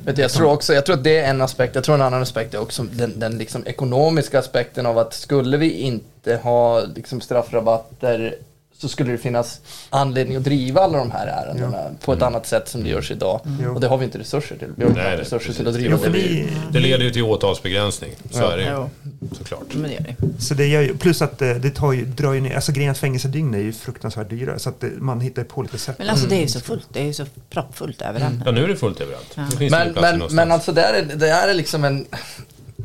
[0.05, 1.75] Vet du, jag, tror också, jag tror att det är en aspekt.
[1.75, 5.57] Jag tror en annan aspekt är också den, den liksom ekonomiska aspekten av att skulle
[5.57, 8.35] vi inte ha liksom straffrabatter
[8.79, 9.61] så skulle det finnas
[9.91, 13.41] anledning att driva alla de här ärendena på ett annat sätt som det görs idag.
[13.63, 13.75] Jo.
[13.75, 14.69] Och det har vi inte resurser till.
[14.77, 15.57] Vi har inte Nej, resurser precis.
[15.57, 16.09] till att driva det.
[16.11, 18.11] Det, det leder ju till åtalsbegränsning.
[18.31, 18.53] Så Ja.
[18.53, 18.71] är det ju.
[18.71, 18.91] Jo,
[19.39, 19.75] Såklart.
[19.75, 20.43] men det det.
[20.43, 22.89] så det gör ju, plus att eh, det tar ju, drar ju ner, alltså grejen
[22.89, 24.59] är att fängelsedygn är ju fruktansvärt dyra.
[24.59, 25.99] Så att det, man hittar på lite sätt.
[25.99, 26.87] Men alltså det är ju så fullt.
[26.93, 28.35] Det är ju så proppfullt överallt.
[28.45, 29.33] Ja, nu är det fullt överallt.
[29.35, 29.43] Ja.
[29.51, 32.07] Det finns Men, men, men alltså det är, det är liksom en,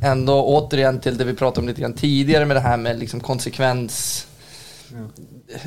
[0.02, 3.20] ändå återigen till det vi pratade om lite grann tidigare med det här med liksom
[3.20, 4.28] konsekvens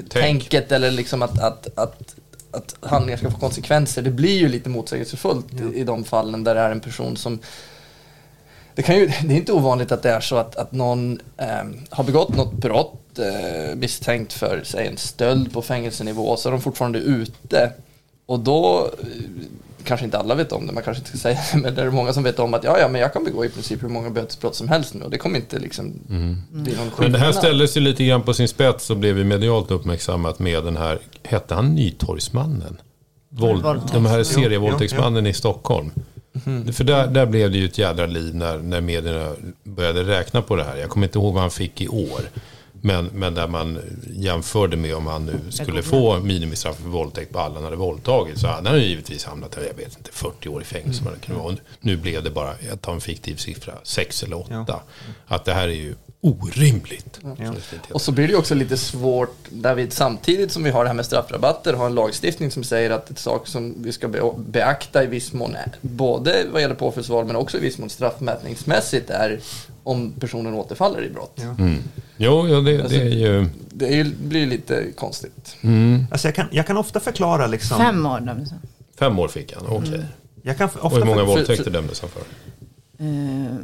[0.09, 2.14] tänket eller liksom att, att, att,
[2.51, 4.03] att handlingar ska få konsekvenser.
[4.03, 7.39] Det blir ju lite motsägelsefullt i, i de fallen där det är en person som
[8.74, 11.76] det, kan ju, det är inte ovanligt att det är så att, att någon ehm,
[11.91, 16.61] har begått något brott eh, misstänkt för säg en stöld på fängelsenivå så är de
[16.61, 17.72] fortfarande ute.
[18.26, 19.07] Och då, eh,
[19.85, 21.91] kanske inte alla vet om det, man kanske inte ska säga det, men det är
[21.91, 24.11] många som vet om att ja, ja, men jag kan begå i princip hur många
[24.11, 25.93] bötesbrott som helst nu och det kommer inte liksom
[26.51, 29.24] bli någon Men det här ställdes ju lite grann på sin spets och blev ju
[29.24, 32.80] medialt uppmärksammat med den här, hette han Nytorgsmannen?
[33.28, 35.91] Våld, de här serievåldtäktsmannen i Stockholm.
[36.72, 39.32] För där, där blev det ju ett jädra liv när, när medierna
[39.64, 40.76] började räkna på det här.
[40.76, 42.20] Jag kommer inte ihåg vad han fick i år.
[42.87, 43.78] Men, men där man
[44.11, 48.39] jämförde med om han nu skulle få minimistraff för våldtäkt på alla han hade våldtagit.
[48.39, 51.05] Så hade han ju givetvis hamnat, jag vet inte, 40 år i fängelse.
[51.05, 51.53] vad det kunde vara.
[51.53, 54.80] Och Nu blev det bara, jag tar en fiktiv siffra, 6 eller 8.
[55.26, 55.95] Att det här är ju
[56.25, 57.20] orimligt.
[57.93, 60.95] Och så blir det också lite svårt där vi samtidigt som vi har det här
[60.95, 65.05] med straffrabatter har en lagstiftning som säger att ett sak som vi ska be- beakta
[65.05, 69.41] i viss mån både vad gäller påföljdsval men också i viss mån straffmätningsmässigt är
[69.83, 71.41] om personen återfaller i brott.
[71.59, 71.79] Mm.
[72.16, 73.47] Jo, ja, det, det är ju...
[73.77, 75.57] Det är ju, blir lite konstigt.
[75.61, 76.07] Mm.
[76.11, 77.79] Alltså jag, kan, jag kan ofta förklara liksom...
[77.79, 78.61] Fem år dömdes han.
[78.99, 80.05] Fem år fick han, okej.
[80.43, 82.22] Jag kan Och hur många för, våldtäkter dömdes han för?
[82.99, 83.57] Eh,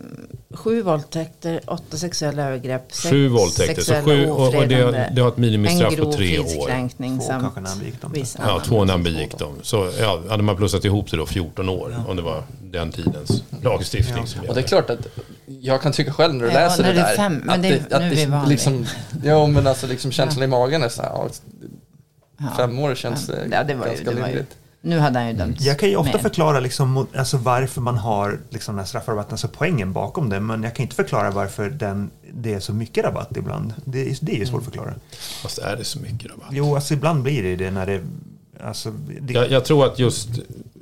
[0.57, 5.20] sju våldtäkter, åtta sexuella övergrepp, sex Sju våldtäkter, så sexuella sju, och, och det, det
[5.22, 6.45] har ett minimistraff på tre år.
[6.45, 8.12] Två samt kanske när han begick dem.
[8.12, 9.55] viss Ja, två när han begick dem.
[9.62, 13.43] Så ja, hade man plussat ihop det då 14 år, om det var den tidens
[13.62, 15.07] lagstiftning som Och det är klart att
[15.47, 17.16] jag kan tycka själv när du Ja, läser när det det är där.
[17.16, 17.68] fem, men att det-
[17.99, 18.49] nu är vi vanliga.
[18.49, 18.87] liksom,
[19.24, 21.28] Jo, men alltså liksom känslan i magen är så här, ja,
[22.39, 22.47] Ja.
[22.57, 24.57] fem år känns det Ja, det var ju, ganska det var ju, lindrigt.
[24.83, 26.22] Nu hade han ju dömts Jag kan ju ofta mer.
[26.22, 30.41] förklara liksom, alltså varför man har liksom, den här straffrabatten, alltså poängen bakom det.
[30.41, 33.74] Men jag kan inte förklara varför den, det är så mycket rabatt ibland.
[33.85, 34.95] Det, är- det är ju svårt att förklara.
[35.43, 36.49] Fast är det så mycket rabatt?
[36.51, 38.01] Jo, alltså ibland blir det det när det...
[38.64, 38.90] Alltså,
[39.20, 40.28] det Jag, jag tror att just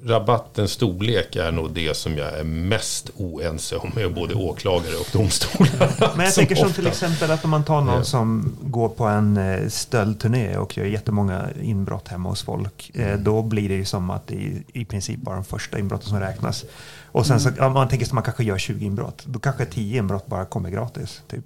[0.05, 5.09] rabattens storlek är nog det som jag är mest oense om med både åklagare och
[5.13, 6.13] domstolar.
[6.17, 9.37] Men jag tänker som till exempel att om man tar någon som går på en
[9.37, 12.91] eh, stöldturné och gör jättemånga inbrott hemma hos folk.
[12.95, 13.25] Eh, Mm.
[13.25, 16.21] då blir det ju som att det är i princip bara de första inbrotten som
[16.21, 16.65] räknas.
[17.13, 19.23] Och sen så, om man tänker sig att man kanske gör 20 inbrott.
[19.27, 21.23] Då kanske 10 inbrott bara kommer gratis.
[21.31, 21.45] Typ.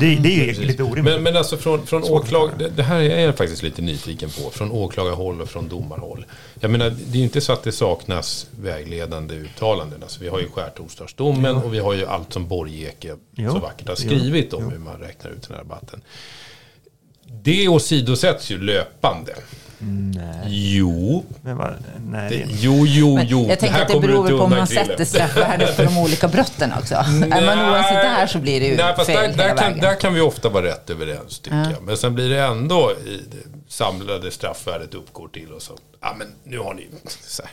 [0.00, 1.04] Det, det är lite orimligt.
[1.04, 4.50] Men, men alltså från, från åklag, det, det här är jag faktiskt lite nyfiken på.
[4.50, 6.24] Från åklagarhåll och från domarhåll.
[6.60, 10.02] Jag menar, det är ju inte så att det saknas vägledande uttalanden.
[10.02, 13.52] Alltså, vi har ju skärtorsdagsdomen och vi har ju allt som Borgeke Jo.
[13.52, 14.70] så vackert har skrivit om Jo.
[14.70, 16.02] hur man räknar ut den här rabatten.
[17.42, 19.34] Det åsidosätts ju löpande.
[20.14, 20.44] Nej.
[20.46, 21.24] Jo.
[21.42, 21.74] Men vad,
[22.06, 23.46] nej, Det, jo, jo, Men jo.
[23.48, 26.72] jag tänker att det beror väl på om man sätter straffvärdet för de olika brotten
[26.78, 26.94] också.
[26.94, 29.56] är man oense där så blir det ju Nej, fast fel där, hela där, kan,
[29.68, 29.80] vägen.
[29.80, 31.70] där kan vi ofta vara rätt överens, tycker Ja.
[31.70, 31.82] jag.
[31.82, 35.72] Men sen blir det ändå i det samlade straffvärdet uppgår till och så.
[36.00, 36.88] Ja, men nu har ni...
[37.26, 37.52] Så här.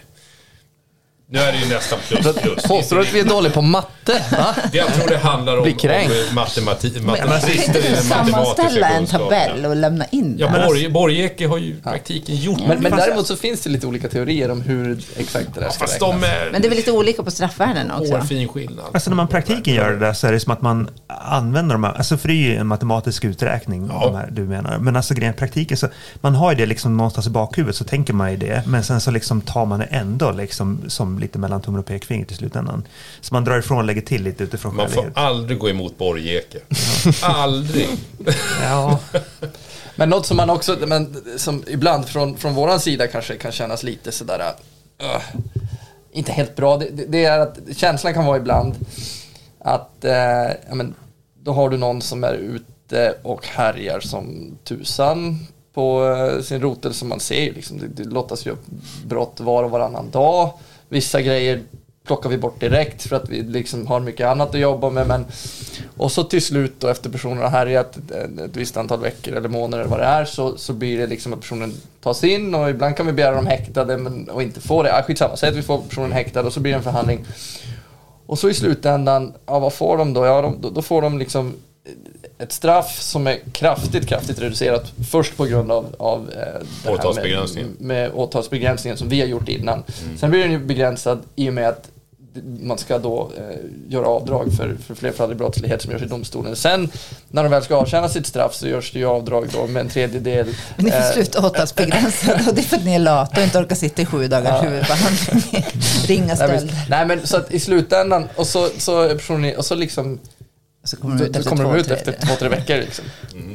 [1.31, 2.63] Nu är det ju nästan plus plus.
[2.63, 4.23] Påstår du att vi är dåliga på matte?
[4.31, 4.55] Va?
[4.73, 8.89] Jag tror det handlar om, om matematik, Kan matematister inte i du den matematiska sammanställa
[8.89, 10.67] en tabell och lämna in Ja, den?
[10.67, 14.07] Borg, Borgeke har ju i praktiken gjort Men, men däremot så finns det lite olika
[14.09, 16.21] teorier om hur exakt det där ska Fast räknas.
[16.21, 18.13] de är Men det är väl lite olika på straffvärden också?
[18.13, 18.85] hårfin skillnad.
[18.93, 21.83] Alltså när man praktiken gör det där så är det som att man använder de
[21.83, 24.05] här, alltså för det är ju en matematisk uträkning, Ja.
[24.05, 24.77] de här du menar.
[24.77, 25.87] Men alltså grejen praktiken så,
[26.21, 29.01] man har ju det liksom någonstans i bakhuvudet så tänker man ju det, men sen
[29.01, 32.87] så liksom tar man det ändå liksom som lite mellan tummen och pekfingret i slutändan.
[33.21, 36.59] Så man drar ifrån och lägger till lite utifrån Man får aldrig gå emot Borgeke.
[37.21, 37.87] aldrig.
[38.61, 38.99] Ja,
[39.95, 43.83] Men något som man också, men, som ibland från, från våran sida kanske kan kännas
[43.83, 44.39] lite sådär,
[45.03, 45.39] uh,
[46.11, 46.77] inte helt bra.
[46.77, 48.75] Det, det, det är att känslan kan vara ibland
[49.59, 50.13] att, eh,
[50.69, 50.95] ja, men,
[51.43, 56.93] då har du någon som är ute och härjar som tusan på eh, sin rotel
[56.93, 58.65] som man ser liksom, det, det lottas ju upp
[59.05, 60.53] brott var och varannan dag.
[60.89, 61.61] Vissa grejer
[62.09, 65.07] plockar vi bort direkt för att vi liksom har mycket annat att jobba med.
[65.07, 65.25] Men,
[65.97, 69.49] och så till slut då efter personen har härjat ett, ett visst antal veckor eller
[69.49, 72.69] månader eller vad det är så, så blir det liksom att personen tas in och
[72.69, 74.97] ibland kan vi begära dem häktade men, och inte få det.
[74.97, 77.25] Ah, skitsamma, säg att vi får personen häktad och så blir det en förhandling.
[78.25, 80.25] Och så i slutändan, ja vad får de då?
[80.25, 81.53] Ja, de, då, då får de liksom
[82.39, 84.91] ett straff som är kraftigt, kraftigt reducerat.
[85.11, 87.69] Först på grund av, av eh, Åtalsbegränsningen.
[87.79, 89.83] Med, med åtalsbegränsningen som vi har gjort innan.
[90.19, 91.89] Sen blir den ju begränsad i och med att
[92.59, 93.43] man ska då eh,
[93.87, 96.55] göra avdrag för, för flerfaldig brottslighet som görs i domstolen.
[96.55, 96.91] Sen
[97.27, 99.89] när de väl ska avtjäna sitt straff så görs det ju avdrag då med en
[99.89, 100.47] tredjedel.
[100.75, 103.43] Men ni eh, får sluta åtalsbegränsade och det är för att ni är lata och
[103.43, 105.65] inte orkar sitta i sju dagars huvudbehandling.
[106.07, 106.51] Ringa Nej, stöld.
[106.51, 106.89] visst.
[106.89, 109.15] Nej men så att i slutändan och så, så
[109.57, 110.19] och så liksom
[110.83, 111.95] Så kommer de då, ut efter kommer två, ut tre.
[111.95, 113.05] efter två, tre veckor liksom.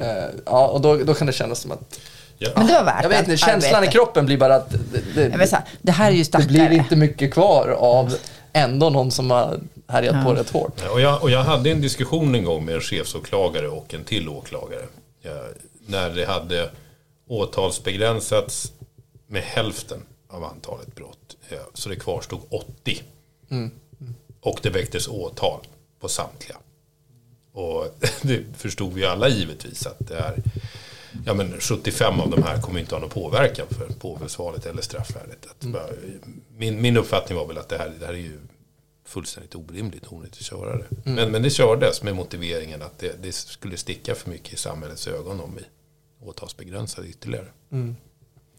[0.00, 1.98] Eh, ja, och då, då kan det kännas som att
[2.38, 2.50] Ja.
[2.56, 3.90] Men det var värt Jag vet inte, känslan arbeta.
[3.90, 6.18] i kroppen blir bara att det, det, Jag vet så här, det här är ju
[6.18, 6.48] det stackare.
[6.48, 8.14] blir inte mycket kvar av
[8.52, 10.24] ändå någon som har härjat Ja.
[10.24, 10.82] på rätt hårt.
[10.90, 14.28] Och jag, och jag hade en diskussion en gång med en chefsåklagare och en till
[14.28, 14.82] åklagare.
[15.22, 15.30] Ja,
[15.86, 16.70] när det hade
[17.28, 18.72] åtalsbegränsats
[19.26, 19.98] med hälften
[20.30, 21.36] av antalet brott.
[21.74, 23.02] Så det kvarstod 80.
[24.40, 25.60] Och det väcktes åtal
[26.00, 26.56] på samtliga.
[27.54, 30.34] Och det förstod vi alla givetvis att det är
[31.26, 35.46] Ja men 75 av de här kommer inte ha någon påverkan för påföljdsvalet eller straffvärdet.
[35.60, 35.86] Bara,
[36.56, 38.38] min, min uppfattning var väl att det här, det här är ju
[39.04, 40.86] fullständigt orimligt onödigt att köra det.
[41.04, 45.08] Men, men det kördes med motiveringen att det, det skulle sticka för mycket i samhällets
[45.08, 45.62] ögon om vi
[46.26, 47.46] åtalsbegränsade ytterligare.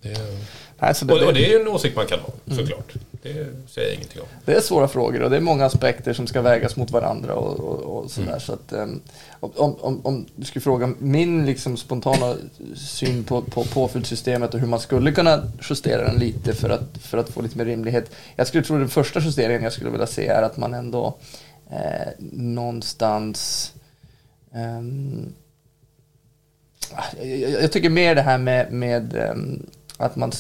[0.02, 0.40] Det,
[0.80, 2.94] Nej, så det, och, och det är ju en åsikt man kan ha såklart.
[3.26, 4.28] Det säger jag ingenting om.
[4.46, 7.60] det är svåra frågor och det är många aspekter som ska vägas mot varandra och,
[7.60, 8.40] och, och sådär.
[8.40, 9.02] Så att, um,
[9.40, 12.36] om, om, om du skulle fråga min liksom spontana
[12.76, 17.18] syn på, på påföljdssystemet och hur man skulle kunna justera den lite för att, för
[17.18, 18.12] att få lite mer rimlighet.
[18.36, 21.18] Jag skulle tro den första justeringen jag skulle vilja se är att man ändå
[21.70, 23.72] eh, någonstans
[24.54, 25.34] ehm,
[27.18, 29.66] jag, jag, jag tycker mer det här med, med ehm,
[29.98, 30.32] att man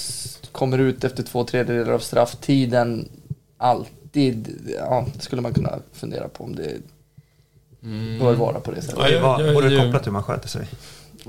[0.51, 3.09] kommer ut efter två tredjedelar av strafftiden
[3.57, 6.71] alltid, ja, skulle man kunna fundera på om det
[8.19, 8.99] bör vara på det sättet.
[8.99, 10.67] Ja, det var, jag- och det är jag- kopplat till hur man sköter sig.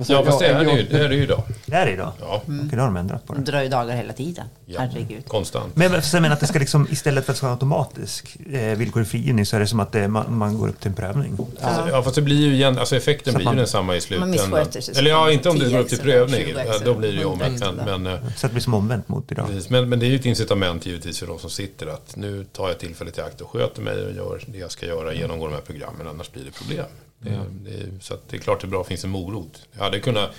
[0.02, 1.42] Så- Ja fast det är det ju, det är det ju idag.
[1.66, 2.12] Det är det idag.
[2.20, 3.50] Ja, Okej, då har de ändrat på De det.
[3.52, 4.44] drar ju dagar hela tiden.
[4.66, 4.80] ja.
[4.80, 5.28] Herregud.
[5.28, 5.76] konstant.
[5.76, 8.36] Men så jag menar att det ska liksom, istället för att det ska vara automatisk
[8.52, 10.94] eh, villkorlig frigivning så är det som att det, man, man går upp till en
[10.94, 11.36] prövning.
[11.62, 14.00] Alltså, ja, fast det blir ju igen, alltså effekten Så blir man- ju densamma i
[14.00, 14.30] slutändan.
[14.30, 16.40] missköter sig Eller ja, inte om det tio går upp till prövning.
[16.46, 17.76] 20 Ja, extra, Då blir det ju 100 omvänt.
[17.86, 19.48] Men, men, eh, Så att det blir som omvänt mot idag.
[19.68, 22.68] men, men det är ju ett incitament givetvis för de som sitter att nu tar
[22.68, 25.54] jag tillfället i akt och sköter mig och gör det jag ska göra, genomgår de
[25.54, 26.86] här programmen, annars blir det problem.
[27.30, 29.10] Det, det, är- så att det är klart det är bra att det finns en
[29.10, 29.68] morot.
[29.72, 30.30] Jag hade kunnat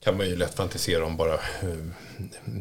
[0.00, 1.86] kan man ju lätt fantisera om bara eh,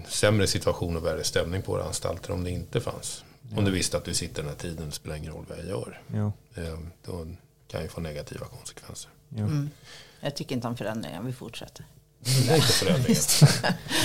[0.07, 3.23] sämre situation och värre stämning på våra anstalter om det inte fanns.
[3.57, 5.65] Om du visste att du sitter den här tiden, det spelar ingen roll vad jag
[5.67, 6.01] gör.
[6.13, 7.27] Jo, Eh, Då
[7.67, 9.11] kan ju få negativa konsekvenser.
[9.29, 9.47] jo.
[10.19, 11.85] Jag tycker inte om förändringar, vi fortsätter.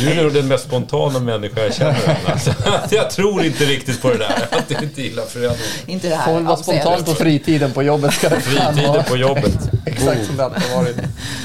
[0.01, 2.19] Du är nog den mest spontana människa jag känner.
[2.27, 2.55] Alltså,
[2.91, 4.49] jag tror inte riktigt på det där.
[4.51, 5.61] Att du inte gillar förändring.
[5.87, 8.15] Inte det här Får vara spontan på fritiden på jobbet.
[8.15, 9.71] Ska Fritiden på jobbet.
[9.87, 10.97] Exakt som det alltid har varit.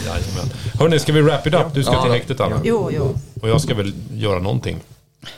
[0.06, 0.52] Jajamän.
[0.80, 1.66] Hörrni, ska vi wrap it up?
[1.74, 2.04] Du ska Ja.
[2.04, 2.62] till häktet Anna.
[2.64, 3.16] Jo, jo.
[3.42, 4.80] Och jag ska väl göra någonting.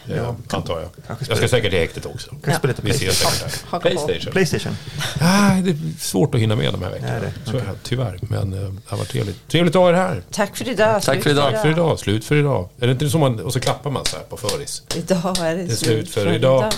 [0.06, 1.18] Ja, antar jag.
[1.28, 2.30] Jag ska säkert till häktet också.
[2.30, 3.50] Kanske spela lite Vi ses Playstation.
[3.50, 3.80] säkert där.
[3.80, 4.32] Playstation.
[4.32, 4.78] Playstation.
[5.22, 7.12] Nej, det är svårt att hinna med de här veckorna.
[7.12, 8.20] Nej, det- Så är det, tyvärr.
[8.22, 9.48] Men eh, det har varit trevligt.
[9.48, 10.22] Trevligt att ha er här.
[10.32, 11.02] Tack för idag.
[11.02, 11.52] Tack för idag.
[11.52, 12.00] Tack för idag.
[12.00, 12.70] Slut för idag.
[12.80, 13.40] Är det inte så man...
[13.40, 14.84] Och så klappar man så här på föris.
[14.96, 16.72] Idag är det, Det är slut för idag.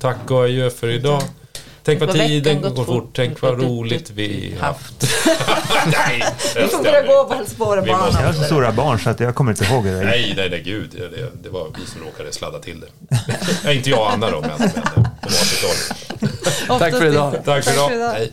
[0.00, 1.22] Tack och adjö för idag.
[1.84, 2.94] Tänk vad tiden gått går fort.
[2.94, 3.10] fort.
[3.14, 5.06] Tänk vad roligt vi haft.
[5.86, 6.24] Nej,
[6.56, 7.44] Vi får börja gå på
[7.82, 8.00] på barn.
[8.00, 9.90] måste- Jag har så stora barn så att jag kommer inte ihåg det.
[9.90, 10.90] Nej, nej, nej, gud.
[10.92, 13.16] Det, det, det var vi som råkade sladda till det.
[13.64, 14.68] Nej, inte jag och Anna då, men, men
[15.04, 16.78] det var förståeligt.
[16.78, 17.34] Tack för idag.
[17.44, 18.10] Tack för idag.
[18.12, 18.32] Hej.